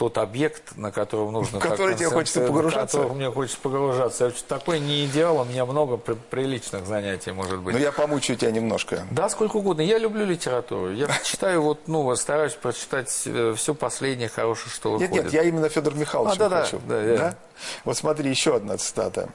тот 0.01 0.17
объект, 0.17 0.79
на 0.79 0.91
котором 0.91 1.33
нужно... 1.33 1.61
В 1.61 1.63
который 1.63 1.95
тебе 1.95 2.09
хочется 2.09 2.41
погружаться? 2.41 2.97
В 2.97 3.03
который 3.03 3.17
мне 3.17 3.31
хочется 3.31 3.61
погружаться. 3.61 4.25
Я 4.25 4.33
такой 4.49 4.81
не 4.81 5.05
идеал, 5.05 5.37
у 5.43 5.45
меня 5.45 5.67
много 5.67 5.99
при- 5.99 6.15
приличных 6.15 6.87
занятий, 6.87 7.33
может 7.33 7.59
быть. 7.59 7.75
Ну, 7.75 7.79
я 7.83 7.93
помучаю 7.93 8.39
тебя 8.39 8.51
немножко. 8.51 9.07
Да, 9.11 9.29
сколько 9.29 9.59
угодно. 9.59 9.83
Я 9.83 9.99
люблю 9.99 10.25
литературу. 10.25 10.91
Я 10.91 11.07
читаю, 11.23 11.61
вот, 11.61 11.87
ну, 11.87 12.17
стараюсь 12.17 12.55
прочитать 12.55 13.11
все 13.11 13.75
последнее 13.75 14.31
хорошее, 14.31 14.71
что 14.71 14.93
Нет, 14.93 15.01
выходит. 15.11 15.25
нет, 15.25 15.33
я 15.35 15.43
именно 15.43 15.69
Федор 15.69 15.95
Михайлович 15.95 16.37
А, 16.37 16.39
да-да, 16.39 16.63
хочу. 16.63 16.81
да, 16.89 17.03
я- 17.03 17.35
Вот 17.85 17.95
смотри, 17.99 18.31
еще 18.31 18.57
одна 18.57 18.79
цитата. 18.79 19.29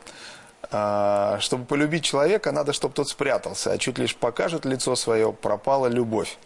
А, 0.72 1.38
чтобы 1.42 1.66
полюбить 1.66 2.04
человека, 2.04 2.52
надо, 2.52 2.74
чтобы 2.74 2.96
тот 2.96 3.08
спрятался, 3.08 3.72
а 3.72 3.78
чуть 3.78 4.00
лишь 4.00 4.16
покажет 4.16 4.66
лицо 4.66 4.96
свое, 4.96 5.32
пропала 5.32 5.86
любовь. 5.86 6.40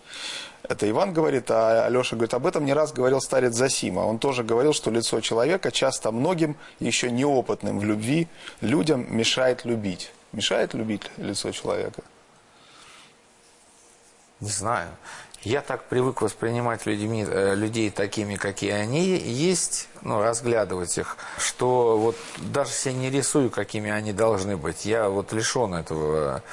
Это 0.63 0.89
Иван 0.89 1.13
говорит, 1.13 1.49
а 1.49 1.85
Алеша 1.85 2.15
говорит, 2.15 2.33
об 2.33 2.45
этом 2.45 2.65
не 2.65 2.73
раз 2.73 2.91
говорил 2.91 3.21
старец 3.21 3.53
Засима. 3.53 4.01
Он 4.01 4.19
тоже 4.19 4.43
говорил, 4.43 4.73
что 4.73 4.91
лицо 4.91 5.21
человека 5.21 5.71
часто 5.71 6.11
многим, 6.11 6.57
еще 6.79 7.11
неопытным 7.11 7.79
в 7.79 7.83
любви, 7.83 8.27
людям 8.61 9.05
мешает 9.15 9.65
любить. 9.65 10.11
Мешает 10.31 10.73
любить 10.73 11.03
лицо 11.17 11.51
человека? 11.51 12.03
Не 14.41 14.49
знаю. 14.49 14.89
Я 15.43 15.61
так 15.61 15.85
привык 15.85 16.21
воспринимать 16.21 16.85
людьми, 16.85 17.25
э, 17.25 17.55
людей 17.55 17.89
такими, 17.89 18.35
какие 18.35 18.71
они 18.71 19.17
есть, 19.17 19.87
ну, 20.01 20.21
разглядывать 20.21 20.97
их, 20.97 21.15
что 21.37 21.97
вот 21.97 22.17
даже 22.37 22.71
себя 22.71 22.93
не 22.93 23.09
рисую, 23.09 23.49
какими 23.49 23.89
они 23.89 24.11
должны 24.11 24.57
быть. 24.57 24.85
Я 24.85 25.07
вот 25.07 25.31
лишен 25.31 25.73
этого. 25.73 26.43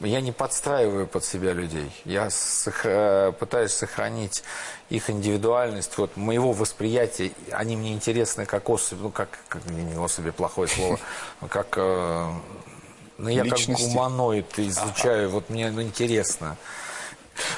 Я 0.00 0.20
не 0.22 0.32
подстраиваю 0.32 1.06
под 1.06 1.24
себя 1.24 1.52
людей. 1.52 1.90
Я 2.04 2.30
сох- 2.30 2.84
э, 2.84 3.32
пытаюсь 3.38 3.72
сохранить 3.72 4.42
их 4.88 5.10
индивидуальность, 5.10 5.98
вот 5.98 6.16
моего 6.16 6.52
восприятия. 6.52 7.32
Они 7.52 7.76
мне 7.76 7.92
интересны 7.92 8.46
как 8.46 8.70
особи, 8.70 9.02
ну, 9.02 9.10
как, 9.10 9.28
как 9.48 9.64
не 9.66 9.96
особи, 9.98 10.30
плохое 10.30 10.68
слово, 10.68 10.98
как... 11.48 11.74
э, 11.76 12.32
ну, 13.18 13.28
я 13.28 13.42
Личности. 13.42 13.82
как 13.82 13.92
гуманоид 13.92 14.58
изучаю, 14.58 15.28
вот 15.28 15.50
мне 15.50 15.70
ну, 15.70 15.82
интересно. 15.82 16.56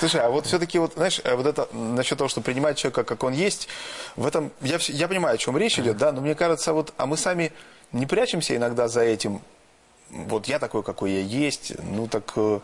Слушай, 0.01 0.23
а 0.23 0.31
вот 0.31 0.47
все-таки 0.47 0.79
вот, 0.81 0.95
знаешь, 0.95 1.21
э, 1.23 1.37
вот 1.37 1.47
это 1.47 1.69
насчет 1.73 2.19
того, 2.19 2.29
что 2.29 2.41
принимать 2.41 2.77
человека, 2.77 3.05
как 3.05 3.23
он 3.23 3.33
есть, 3.33 3.69
в 4.17 4.27
этом, 4.27 4.51
я, 4.61 4.79
я 4.89 5.07
понимаю, 5.07 5.37
о 5.37 5.39
чем 5.39 5.57
речь 5.57 5.79
идет, 5.79 5.97
да, 5.97 6.11
но 6.11 6.21
мне 6.21 6.35
кажется, 6.35 6.73
вот, 6.73 6.93
а 6.97 7.07
мы 7.07 7.17
сами 7.17 7.53
не 7.93 8.07
прячемся 8.07 8.57
иногда 8.57 8.89
за 8.89 9.03
этим, 9.03 9.41
вот 10.13 10.47
я 10.47 10.59
такой, 10.59 10.83
какой 10.83 11.13
я 11.13 11.21
есть, 11.21 11.73
ну 11.83 12.07
так, 12.07 12.33
э, 12.37 12.61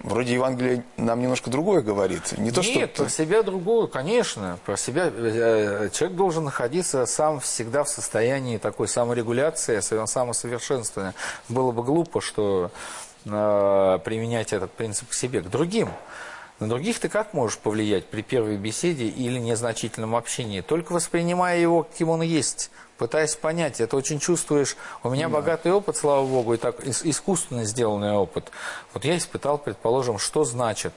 вроде 0.00 0.34
Евангелие 0.34 0.84
нам 0.96 1.20
немножко 1.20 1.50
другое 1.50 1.82
говорит, 1.82 2.36
не 2.38 2.50
то, 2.50 2.62
Нет, 2.62 2.90
что... 2.94 3.04
про 3.04 3.10
себя 3.10 3.42
другую, 3.42 3.88
конечно. 3.88 4.58
Про 4.66 4.76
себя 4.76 5.10
э, 5.12 5.90
человек 5.92 6.16
должен 6.16 6.44
находиться 6.44 7.06
сам 7.06 7.40
всегда 7.40 7.84
в 7.84 7.88
состоянии 7.88 8.58
такой 8.58 8.88
саморегуляции, 8.88 9.80
самосовершенствования. 9.80 11.14
Было 11.48 11.72
бы 11.72 11.82
глупо, 11.82 12.20
что 12.20 12.70
э, 13.24 13.98
применять 14.04 14.52
этот 14.52 14.72
принцип 14.72 15.08
к 15.08 15.14
себе, 15.14 15.40
к 15.40 15.48
другим. 15.48 15.90
На 16.60 16.68
других 16.68 16.98
ты 17.00 17.08
как 17.08 17.32
можешь 17.32 17.56
повлиять 17.58 18.06
при 18.06 18.20
первой 18.20 18.58
беседе 18.58 19.06
или 19.08 19.38
незначительном 19.38 20.14
общении? 20.14 20.60
Только 20.60 20.92
воспринимая 20.92 21.58
его, 21.58 21.84
каким 21.84 22.10
он 22.10 22.20
есть, 22.20 22.70
пытаясь 22.98 23.34
понять. 23.34 23.80
Это 23.80 23.96
очень 23.96 24.20
чувствуешь. 24.20 24.76
У 25.02 25.08
меня 25.08 25.30
богатый 25.30 25.72
опыт, 25.72 25.96
слава 25.96 26.26
богу, 26.26 26.52
и 26.52 26.58
так 26.58 26.80
ис- 26.80 27.00
искусственно 27.04 27.64
сделанный 27.64 28.12
опыт. 28.12 28.52
Вот 28.92 29.06
я 29.06 29.16
испытал, 29.16 29.56
предположим, 29.56 30.18
что 30.18 30.44
значит 30.44 30.92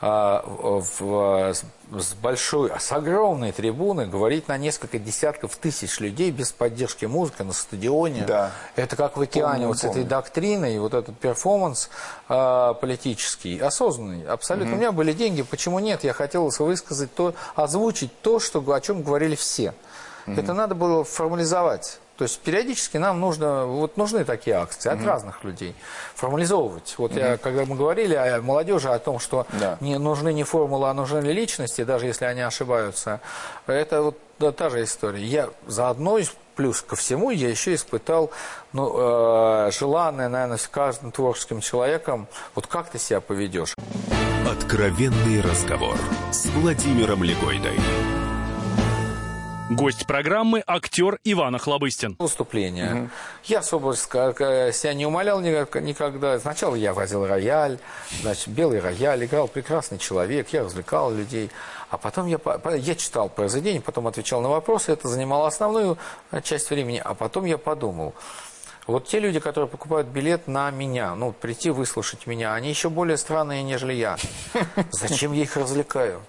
в- 0.00 1.54
с 1.90 2.14
большой, 2.14 2.70
с 2.78 2.92
огромной 2.92 3.52
трибуны 3.52 4.06
говорить 4.06 4.46
на 4.48 4.58
несколько 4.58 4.98
десятков 4.98 5.56
тысяч 5.56 6.00
людей 6.00 6.30
без 6.30 6.52
поддержки 6.52 7.06
музыки 7.06 7.42
на 7.42 7.52
стадионе. 7.52 8.24
Да. 8.26 8.50
Это 8.76 8.94
как 8.94 9.16
в 9.16 9.20
океане 9.22 9.52
Помню, 9.52 9.68
вот 9.68 9.78
с 9.78 9.84
этой 9.84 10.04
доктриной, 10.04 10.78
вот 10.78 10.94
этот 10.94 11.18
перформанс 11.18 11.88
а, 12.28 12.74
политический, 12.74 13.58
осознанный, 13.58 14.26
абсолютно. 14.26 14.74
У 14.74 14.76
меня 14.76 14.92
были 14.92 15.12
деньги, 15.12 15.42
почему 15.42 15.78
нет? 15.78 16.04
Я 16.04 16.12
хотел 16.12 16.48
высказать 16.58 17.14
то, 17.14 17.34
озвучить 17.54 18.12
то, 18.20 18.38
что, 18.38 18.60
о 18.70 18.80
чем 18.80 19.02
говорили 19.02 19.34
все. 19.34 19.74
Это 20.26 20.52
надо 20.52 20.74
было 20.74 21.04
формализовать. 21.04 22.00
То 22.18 22.24
есть 22.24 22.40
периодически 22.40 22.96
нам 22.96 23.20
нужно, 23.20 23.64
вот 23.64 23.96
нужны 23.96 24.24
такие 24.24 24.56
акции 24.56 24.90
от 24.90 25.04
разных 25.04 25.44
людей. 25.44 25.76
Формализовывать. 26.16 26.96
Вот 26.98 27.12
я, 27.12 27.36
когда 27.36 27.64
мы 27.64 27.76
говорили 27.76 28.14
о 28.14 28.42
молодежи, 28.42 28.88
о 28.88 28.98
том, 28.98 29.20
что 29.20 29.46
Да. 29.52 29.76
не 29.80 29.98
нужны 29.98 30.32
не 30.32 30.42
формулы, 30.42 30.88
а 30.88 30.94
нужны 30.94 31.18
личности, 31.18 31.84
даже 31.84 32.06
если 32.06 32.24
они 32.24 32.40
ошибаются, 32.40 33.20
это 33.68 34.02
вот 34.02 34.18
да, 34.40 34.50
та 34.50 34.68
же 34.68 34.82
история. 34.82 35.24
Я 35.24 35.48
заодно, 35.68 36.18
плюс 36.56 36.82
ко 36.82 36.96
всему, 36.96 37.30
я 37.30 37.48
еще 37.48 37.74
испытал 37.74 38.32
ну, 38.72 39.66
э, 39.66 39.70
желанное, 39.70 40.28
наверное, 40.28 40.56
с 40.56 40.66
каждым 40.66 41.12
творческим 41.12 41.60
человеком, 41.60 42.26
вот 42.56 42.66
как 42.66 42.90
ты 42.90 42.98
себя 42.98 43.20
поведешь. 43.20 43.76
Откровенный 44.50 45.40
разговор 45.40 45.96
с 46.32 46.46
Владимиром 46.46 47.22
Легойдой. 47.22 47.78
Гость 49.70 50.06
программы– 50.06 50.62
актер 50.66 51.18
Иван 51.24 51.54
Охлобыстин. 51.56 52.16
выступления. 52.18 53.10
Я 53.44 53.58
особо 53.58 53.94
себя 53.94 54.94
не 54.94 55.04
умолял 55.04 55.40
никогда. 55.40 56.38
Сначала 56.40 56.74
я 56.74 56.94
возил 56.94 57.26
рояль, 57.26 57.78
значит, 58.22 58.48
белый 58.48 58.80
рояль, 58.80 59.26
играл 59.26 59.46
прекрасный 59.46 59.98
человек, 59.98 60.48
я 60.54 60.64
развлекал 60.64 61.12
людей. 61.12 61.50
А 61.90 61.98
потом 61.98 62.26
я, 62.28 62.38
я 62.76 62.94
читал 62.94 63.28
произведения, 63.28 63.82
потом 63.82 64.06
отвечал 64.06 64.40
на 64.40 64.48
вопросы, 64.48 64.92
это 64.92 65.06
занимало 65.08 65.46
основную 65.46 65.98
э, 66.30 66.40
часть 66.40 66.70
времени. 66.70 67.00
А 67.04 67.12
потом 67.12 67.44
я 67.44 67.58
подумал, 67.58 68.14
Вот 68.86 69.06
те 69.06 69.20
люди, 69.20 69.38
которые 69.38 69.68
покупают 69.68 70.08
билет 70.08 70.48
на 70.48 70.70
меня, 70.70 71.14
ну, 71.14 71.32
прийти 71.32 71.68
выслушать 71.68 72.26
меня, 72.26 72.54
они 72.54 72.70
еще 72.70 72.88
более 72.88 73.18
странные, 73.18 73.62
нежели 73.62 73.92
я. 73.92 74.16
Зачем 74.92 75.32
я 75.34 75.42
их 75.42 75.56
развлекаю? 75.58 76.22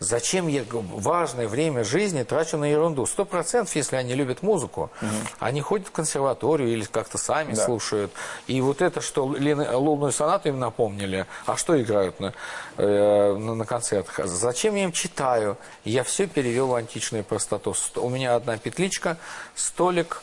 Зачем 0.00 0.48
я 0.48 0.64
важное 0.70 1.46
время 1.46 1.84
жизни 1.84 2.24
трачу 2.24 2.58
на 2.58 2.64
ерунду? 2.64 3.06
Сто 3.06 3.24
процентов, 3.24 3.74
если 3.76 3.96
они 3.96 4.14
любят 4.14 4.42
музыку, 4.42 4.90
угу. 5.00 5.10
они 5.38 5.60
ходят 5.60 5.88
в 5.88 5.92
консерваторию 5.92 6.68
или 6.68 6.84
как-то 6.84 7.16
сами 7.16 7.54
да. 7.54 7.64
слушают. 7.64 8.12
И 8.46 8.60
вот 8.60 8.82
это, 8.82 9.00
что 9.00 9.24
лунную 9.24 10.12
сонату 10.12 10.48
им 10.48 10.58
напомнили, 10.58 11.26
а 11.46 11.56
что 11.56 11.80
играют 11.80 12.18
на, 12.20 12.34
э, 12.76 13.34
на 13.34 13.64
концертах? 13.64 14.26
Зачем 14.26 14.74
я 14.74 14.84
им 14.84 14.92
читаю? 14.92 15.56
Я 15.84 16.02
все 16.02 16.26
перевел 16.26 16.68
в 16.68 16.74
античную 16.74 17.24
простоту. 17.24 17.74
У 17.96 18.08
меня 18.08 18.34
одна 18.34 18.58
петличка, 18.58 19.16
столик, 19.54 20.22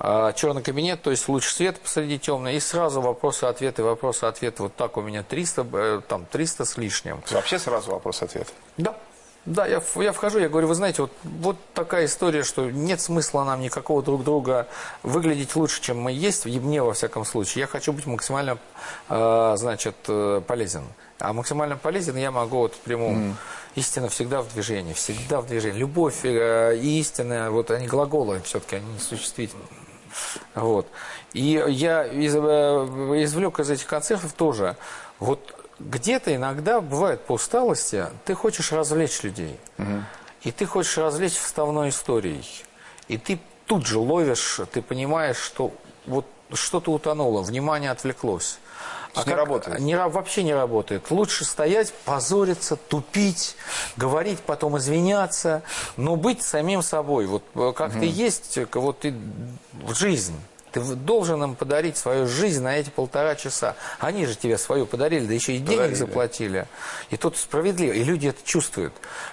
черный 0.00 0.62
кабинет, 0.62 1.02
то 1.02 1.10
есть 1.10 1.28
луч 1.28 1.46
света 1.46 1.80
посреди 1.80 2.18
темный, 2.18 2.56
и 2.56 2.60
сразу 2.60 3.00
вопросы-ответы, 3.00 3.82
вопросы-ответы. 3.82 4.64
Вот 4.64 4.74
так 4.74 4.96
у 4.96 5.02
меня 5.02 5.22
300, 5.22 5.66
э, 5.72 6.00
там 6.06 6.26
300 6.26 6.64
с 6.64 6.76
лишним. 6.76 7.22
Вообще 7.30 7.58
сразу 7.58 7.92
вопрос-ответ? 7.92 8.48
Да. 8.76 8.96
Да, 9.46 9.66
я, 9.66 9.82
я 9.96 10.12
вхожу, 10.12 10.38
я 10.38 10.48
говорю, 10.48 10.68
вы 10.68 10.74
знаете, 10.74 11.02
вот, 11.02 11.12
вот 11.22 11.56
такая 11.74 12.06
история, 12.06 12.44
что 12.44 12.70
нет 12.70 13.02
смысла 13.02 13.44
нам 13.44 13.60
никакого 13.60 14.02
друг 14.02 14.24
друга 14.24 14.68
выглядеть 15.02 15.54
лучше, 15.54 15.82
чем 15.82 16.00
мы 16.00 16.12
есть, 16.12 16.46
и 16.46 16.58
мне 16.58 16.82
во 16.82 16.94
всяком 16.94 17.26
случае. 17.26 17.60
Я 17.60 17.66
хочу 17.66 17.92
быть 17.92 18.06
максимально, 18.06 18.58
э, 19.10 19.54
значит, 19.58 19.96
э, 20.08 20.40
полезен. 20.46 20.84
А 21.18 21.34
максимально 21.34 21.76
полезен 21.76 22.16
я 22.16 22.30
могу 22.30 22.58
вот 22.58 22.74
в 22.74 22.78
прямом. 22.78 23.16
Mm. 23.16 23.34
Истина 23.76 24.08
всегда 24.08 24.40
в 24.40 24.52
движении, 24.52 24.94
всегда 24.94 25.40
в 25.40 25.46
движении. 25.46 25.78
Любовь 25.78 26.24
э, 26.24 26.78
и 26.78 27.00
истина, 27.00 27.50
вот 27.50 27.70
они 27.70 27.86
глаголы 27.86 28.40
все-таки, 28.44 28.76
они 28.76 28.92
не 28.94 28.98
существительны. 28.98 29.64
Вот. 30.54 30.86
И 31.32 31.62
я 31.68 32.04
из, 32.04 32.34
э, 32.36 32.38
извлек 32.38 33.60
из 33.60 33.70
этих 33.70 33.86
концертов 33.86 34.32
тоже, 34.32 34.76
вот 35.18 35.54
где-то 35.78 36.34
иногда 36.34 36.80
бывает 36.80 37.24
по 37.24 37.32
усталости, 37.32 38.06
ты 38.24 38.34
хочешь 38.34 38.72
развлечь 38.72 39.22
людей. 39.22 39.58
Угу. 39.78 40.02
И 40.42 40.52
ты 40.52 40.66
хочешь 40.66 40.98
развлечь 40.98 41.36
вставной 41.36 41.88
историей. 41.88 42.44
И 43.08 43.18
ты 43.18 43.40
тут 43.66 43.86
же 43.86 43.98
ловишь, 43.98 44.60
ты 44.72 44.82
понимаешь, 44.82 45.38
что 45.38 45.72
вот 46.06 46.26
что-то 46.52 46.92
утонуло, 46.92 47.42
внимание 47.42 47.90
отвлеклось. 47.90 48.58
А 49.14 49.28
не 49.28 49.34
работает? 49.34 49.78
Не, 49.80 49.96
вообще 49.96 50.42
не 50.42 50.54
работает. 50.54 51.10
Лучше 51.10 51.44
стоять, 51.44 51.92
позориться, 52.04 52.76
тупить, 52.76 53.56
говорить, 53.96 54.40
потом 54.40 54.78
извиняться, 54.78 55.62
но 55.96 56.16
быть 56.16 56.42
самим 56.42 56.82
собой. 56.82 57.26
Вот 57.26 57.42
э, 57.54 57.72
как 57.76 57.92
угу. 57.92 58.00
ты 58.00 58.06
есть, 58.06 58.58
вот 58.72 59.00
ты 59.00 59.14
в 59.72 59.94
жизнь. 59.94 60.34
Ты 60.74 60.80
должен 60.80 61.40
им 61.40 61.54
подарить 61.54 61.96
свою 61.96 62.26
жизнь 62.26 62.60
на 62.60 62.76
эти 62.76 62.90
полтора 62.90 63.36
часа. 63.36 63.76
Они 64.00 64.26
же 64.26 64.34
тебе 64.34 64.58
свою 64.58 64.86
подарили, 64.86 65.24
да 65.24 65.32
еще 65.32 65.52
и 65.52 65.58
денег 65.58 65.76
подарили. 65.76 65.94
заплатили. 65.94 66.66
И 67.10 67.16
тут 67.16 67.36
справедливо. 67.36 67.92
И 67.92 68.02
люди 68.02 68.26
это 68.26 68.40
чувствуют. 68.44 68.92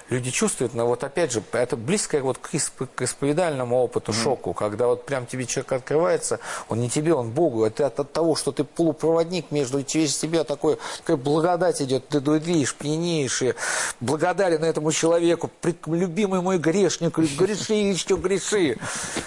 Люди 0.09 0.29
чувствуют, 0.29 0.75
но 0.75 0.85
вот 0.85 1.03
опять 1.03 1.31
же, 1.31 1.41
это 1.53 1.75
близко 1.75 2.19
вот 2.19 2.37
к, 2.37 2.53
исп 2.53 2.83
к 2.93 3.01
исповедальному 3.01 3.75
опыту, 3.81 4.11
mm. 4.11 4.23
шоку, 4.23 4.53
когда 4.53 4.85
вот 4.85 5.07
прям 5.07 5.25
тебе 5.25 5.47
человек 5.47 5.71
открывается, 5.71 6.39
он 6.69 6.79
не 6.79 6.91
тебе, 6.91 7.15
он 7.15 7.31
Богу. 7.31 7.65
Это 7.65 7.87
от, 7.87 7.99
от 7.99 8.13
того, 8.13 8.35
что 8.35 8.51
ты 8.51 8.63
полупроводник 8.63 9.49
между 9.49 9.81
через 9.81 10.15
тебя 10.15 10.43
такой, 10.43 10.77
такая 10.99 11.17
благодать 11.17 11.81
идет, 11.81 12.07
ты 12.07 12.19
дудлишь, 12.19 12.75
пьянеешь, 12.75 13.41
и 13.41 13.55
благодарен 13.99 14.63
этому 14.63 14.91
человеку, 14.91 15.49
любимый 15.87 16.41
мой 16.41 16.59
грешник, 16.59 17.17
греши 17.17 17.73
еще 17.73 18.15
греши. 18.15 18.77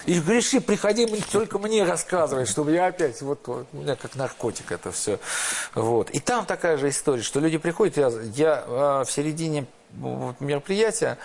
И 0.06 0.20
греши, 0.20 0.60
приходи 0.60 1.06
только 1.32 1.58
мне 1.58 1.82
рассказывай 1.82 2.03
рассказывает, 2.04 2.48
чтобы 2.48 2.72
я 2.72 2.86
опять, 2.86 3.22
вот, 3.22 3.40
вот 3.46 3.66
у 3.72 3.76
меня 3.78 3.96
как 3.96 4.14
наркотик 4.14 4.72
это 4.72 4.92
все. 4.92 5.18
Вот. 5.74 6.10
И 6.10 6.20
там 6.20 6.44
такая 6.44 6.76
же 6.76 6.88
история, 6.88 7.22
что 7.22 7.40
люди 7.40 7.58
приходят, 7.58 7.96
я, 7.96 8.10
я 8.34 8.64
а, 8.66 9.04
в 9.04 9.10
середине 9.10 9.66
мероприятия, 10.40 11.18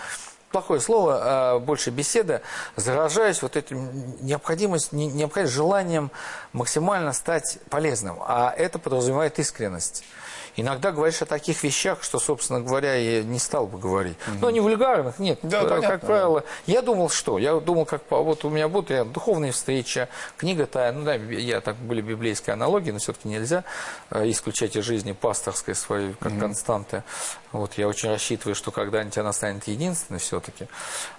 плохое 0.52 0.80
слово, 0.80 1.20
а 1.22 1.60
больше 1.60 1.90
беседа, 1.90 2.42
заражаюсь 2.76 3.42
вот 3.42 3.56
этим 3.56 4.16
необходимость, 4.22 4.92
необходимость 4.94 5.54
желанием 5.54 6.12
максимально 6.54 7.14
стать 7.14 7.60
полезным. 7.70 8.18
А 8.22 8.54
это 8.56 8.80
подразумевает 8.80 9.38
искренность. 9.40 10.04
Иногда 10.62 10.92
говоришь 10.92 11.22
о 11.22 11.26
таких 11.26 11.64
вещах, 11.64 12.04
что, 12.04 12.20
собственно 12.20 12.62
говоря, 12.62 12.96
я 12.96 13.24
не 13.24 13.40
стал 13.40 13.68
бы 13.68 13.78
говорить. 13.78 14.18
Mm-hmm. 14.18 14.38
Но 14.42 14.50
не 14.50 14.60
вульгарных, 14.60 15.20
нет. 15.20 15.40
Да, 15.42 15.62
как 15.62 15.70
понятно. 15.70 16.00
правило, 16.00 16.44
я 16.66 16.82
думал, 16.82 17.10
что? 17.10 17.38
Я 17.38 17.60
думал, 17.60 17.86
как 17.86 18.02
вот 18.10 18.46
у 18.46 18.50
меня 18.50 18.68
будут 18.68 18.90
я, 18.90 19.04
духовные 19.04 19.52
встречи, 19.52 20.08
книга 20.38 20.66
тая, 20.66 20.92
ну 20.92 21.04
да, 21.04 21.16
я 21.16 21.62
так 21.62 21.76
были 21.78 22.02
библейские 22.02 22.54
аналогии, 22.54 22.92
но 22.92 23.00
все-таки 23.00 23.28
нельзя 23.28 23.64
э, 24.12 24.30
исключать 24.30 24.76
из 24.76 24.84
жизни 24.84 25.12
пасторской 25.12 25.76
своей 25.76 26.14
как 26.20 26.34
mm-hmm. 26.34 26.40
константы. 26.40 27.04
Вот 27.52 27.74
я 27.74 27.88
очень 27.88 28.10
рассчитываю, 28.10 28.54
что 28.54 28.72
когда-нибудь 28.72 29.18
она 29.18 29.34
станет 29.34 29.68
единственной 29.68 30.20
все-таки. 30.20 30.68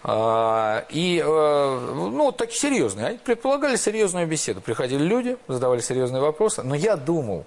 А, 0.05 0.85
и, 0.89 1.21
э, 1.25 1.93
ну, 1.95 2.31
так 2.31 2.53
серьезные. 2.53 3.07
Они 3.07 3.19
предполагали 3.19 3.77
серьезную 3.77 4.27
беседу. 4.27 4.61
Приходили 4.61 5.03
люди, 5.03 5.37
задавали 5.49 5.81
серьезные 5.81 6.23
вопросы. 6.23 6.63
Но 6.63 6.75
я 6.75 6.97
думал, 6.97 7.47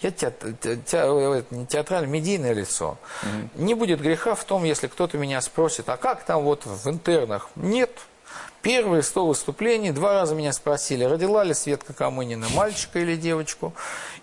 я 0.00 0.10
театральное, 0.10 2.08
медийное 2.08 2.54
лицо. 2.54 2.98
Угу. 3.22 3.64
Не 3.64 3.74
будет 3.74 4.00
греха 4.00 4.34
в 4.34 4.44
том, 4.44 4.64
если 4.64 4.88
кто-то 4.88 5.16
меня 5.16 5.40
спросит, 5.40 5.88
а 5.88 5.96
как 5.96 6.24
там 6.24 6.42
вот 6.42 6.66
в 6.66 6.88
интернах? 6.88 7.50
Нет. 7.54 7.90
Первые 8.64 9.02
сто 9.02 9.26
выступлений, 9.26 9.92
два 9.92 10.14
раза 10.14 10.34
меня 10.34 10.50
спросили, 10.54 11.04
родила 11.04 11.44
ли 11.44 11.52
Светка 11.52 11.92
Камынина 11.92 12.48
мальчика 12.54 12.98
или 12.98 13.14
девочку, 13.14 13.74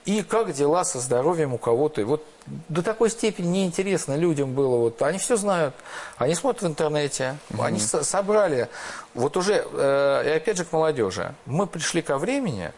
и 0.03 0.23
как 0.23 0.51
дела 0.53 0.83
со 0.83 0.99
здоровьем 0.99 1.53
у 1.53 1.59
кого-то. 1.59 2.03
Вот 2.05 2.25
до 2.67 2.81
такой 2.81 3.11
степени 3.11 3.45
неинтересно 3.45 4.15
людям 4.17 4.55
было. 4.55 4.77
Вот, 4.77 4.99
они 5.03 5.19
все 5.19 5.37
знают, 5.37 5.75
они 6.17 6.33
смотрят 6.33 6.63
в 6.63 6.67
интернете, 6.67 7.37
угу. 7.51 7.61
они 7.61 7.79
со 7.79 8.03
собрали. 8.03 8.67
Вот 9.13 9.37
уже, 9.37 9.63
э, 9.73 10.23
и 10.25 10.29
опять 10.31 10.57
же 10.57 10.65
к 10.65 10.71
молодежи, 10.71 11.35
мы 11.45 11.67
пришли 11.67 12.01
ко 12.01 12.17
времени, 12.17 12.71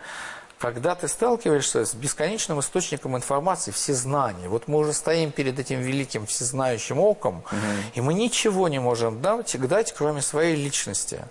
когда 0.59 0.95
ты 0.95 1.07
сталкиваешься 1.07 1.85
с 1.85 1.93
бесконечным 1.93 2.59
источником 2.59 3.15
информации, 3.15 3.71
все 3.71 3.93
знания, 3.93 4.49
вот 4.49 4.67
мы 4.67 4.79
уже 4.79 4.91
стоим 4.91 5.31
перед 5.31 5.57
этим 5.57 5.79
великим 5.79 6.25
всезнающим 6.25 6.99
оком, 6.99 7.37
угу. 7.37 7.55
и 7.93 8.01
мы 8.01 8.13
ничего 8.13 8.67
не 8.67 8.79
можем 8.79 9.21
дать, 9.21 9.55
дать, 9.65 9.93
кроме 9.93 10.21
своей 10.21 10.57
личности. 10.57 11.21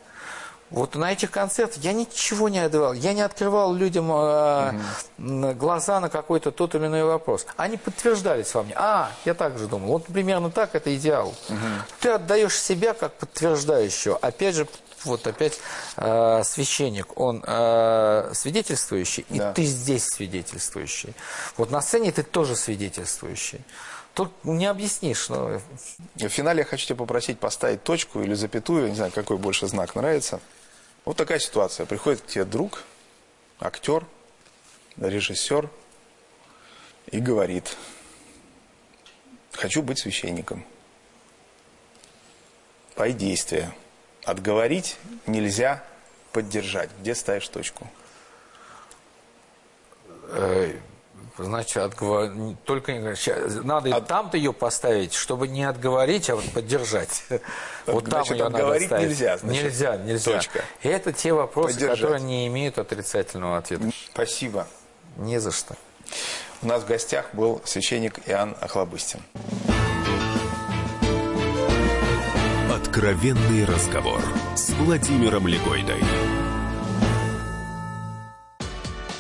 Вот 0.72 0.94
на 0.94 1.12
этих 1.12 1.30
концертах 1.30 1.82
я 1.82 1.92
ничего 1.92 2.48
не 2.48 2.58
отдавал. 2.58 2.94
Я 2.94 3.12
не 3.12 3.20
открывал 3.20 3.74
людям 3.74 4.10
э, 4.10 4.72
угу. 5.18 5.52
глаза 5.54 6.00
на 6.00 6.08
какой-то 6.08 6.50
тот 6.50 6.74
или 6.74 6.86
иной 6.86 7.04
вопрос. 7.04 7.46
Они 7.56 7.76
подтверждались 7.76 8.52
во 8.54 8.62
мне. 8.62 8.72
А, 8.76 9.10
я 9.26 9.34
так 9.34 9.58
же 9.58 9.66
думал. 9.66 9.88
Вот 9.88 10.06
примерно 10.06 10.50
так 10.50 10.74
это 10.74 10.94
идеал. 10.96 11.28
Угу. 11.28 11.58
Ты 12.00 12.08
отдаешь 12.08 12.58
себя 12.58 12.94
как 12.94 13.12
подтверждающего. 13.12 14.16
Опять 14.16 14.54
же, 14.54 14.66
вот 15.04 15.26
опять 15.26 15.60
э, 15.96 16.42
священник, 16.44 17.20
он 17.20 17.44
э, 17.46 18.30
свидетельствующий, 18.32 19.26
да. 19.28 19.50
и 19.50 19.54
ты 19.54 19.64
здесь 19.64 20.06
свидетельствующий. 20.06 21.14
Вот 21.56 21.70
на 21.70 21.82
сцене 21.82 22.12
ты 22.12 22.22
тоже 22.22 22.56
свидетельствующий. 22.56 23.60
Тут 24.14 24.30
не 24.44 24.66
объяснишь. 24.66 25.28
Но... 25.28 25.60
В 26.16 26.28
финале 26.28 26.60
я 26.60 26.64
хочу 26.64 26.86
тебя 26.86 26.96
попросить 26.96 27.38
поставить 27.38 27.82
точку 27.82 28.20
или 28.20 28.34
запятую, 28.34 28.88
не 28.88 28.94
знаю, 28.94 29.12
какой 29.12 29.38
больше 29.38 29.66
знак 29.66 29.94
нравится. 29.94 30.40
Вот 31.04 31.16
такая 31.16 31.38
ситуация. 31.38 31.86
Приходит 31.86 32.20
к 32.20 32.26
тебе 32.26 32.44
друг, 32.44 32.84
актер, 33.58 34.06
режиссер 34.96 35.68
и 37.10 37.18
говорит, 37.18 37.76
хочу 39.52 39.82
быть 39.82 39.98
священником. 39.98 40.64
Пой 42.94 43.12
действия. 43.12 43.74
Отговорить 44.24 44.96
нельзя 45.26 45.82
поддержать. 46.32 46.90
Где 47.00 47.14
ставишь 47.14 47.48
точку? 47.48 47.90
Значит, 51.38 51.78
отговор... 51.78 52.30
только 52.64 53.16
надо 53.64 53.96
а... 53.96 54.00
там-то 54.00 54.36
ее 54.36 54.52
поставить, 54.52 55.14
чтобы 55.14 55.48
не 55.48 55.64
отговорить, 55.64 56.28
а 56.30 56.36
вот 56.36 56.44
поддержать. 56.52 57.24
Вот 57.86 58.08
там 58.08 58.22
ее 58.24 58.44
отговорить 58.46 58.90
надо 58.90 59.06
нельзя. 59.06 59.38
Значит, 59.38 59.64
нельзя, 59.64 59.96
нельзя. 59.96 60.32
Точка. 60.32 60.64
И 60.82 60.88
это 60.88 61.12
те 61.12 61.32
вопросы, 61.32 61.74
поддержать. 61.74 61.98
которые 61.98 62.20
не 62.22 62.46
имеют 62.46 62.78
отрицательного 62.78 63.58
ответа. 63.58 63.90
Спасибо. 64.12 64.66
Не 65.16 65.40
за 65.40 65.50
что. 65.50 65.74
У 66.62 66.66
нас 66.66 66.82
в 66.82 66.86
гостях 66.86 67.26
был 67.32 67.60
священник 67.64 68.20
Иоанн 68.26 68.56
Охлобыстин. 68.60 69.20
Откровенный 72.72 73.64
разговор 73.64 74.20
с 74.54 74.70
Владимиром 74.70 75.46
Легойдой. 75.48 76.02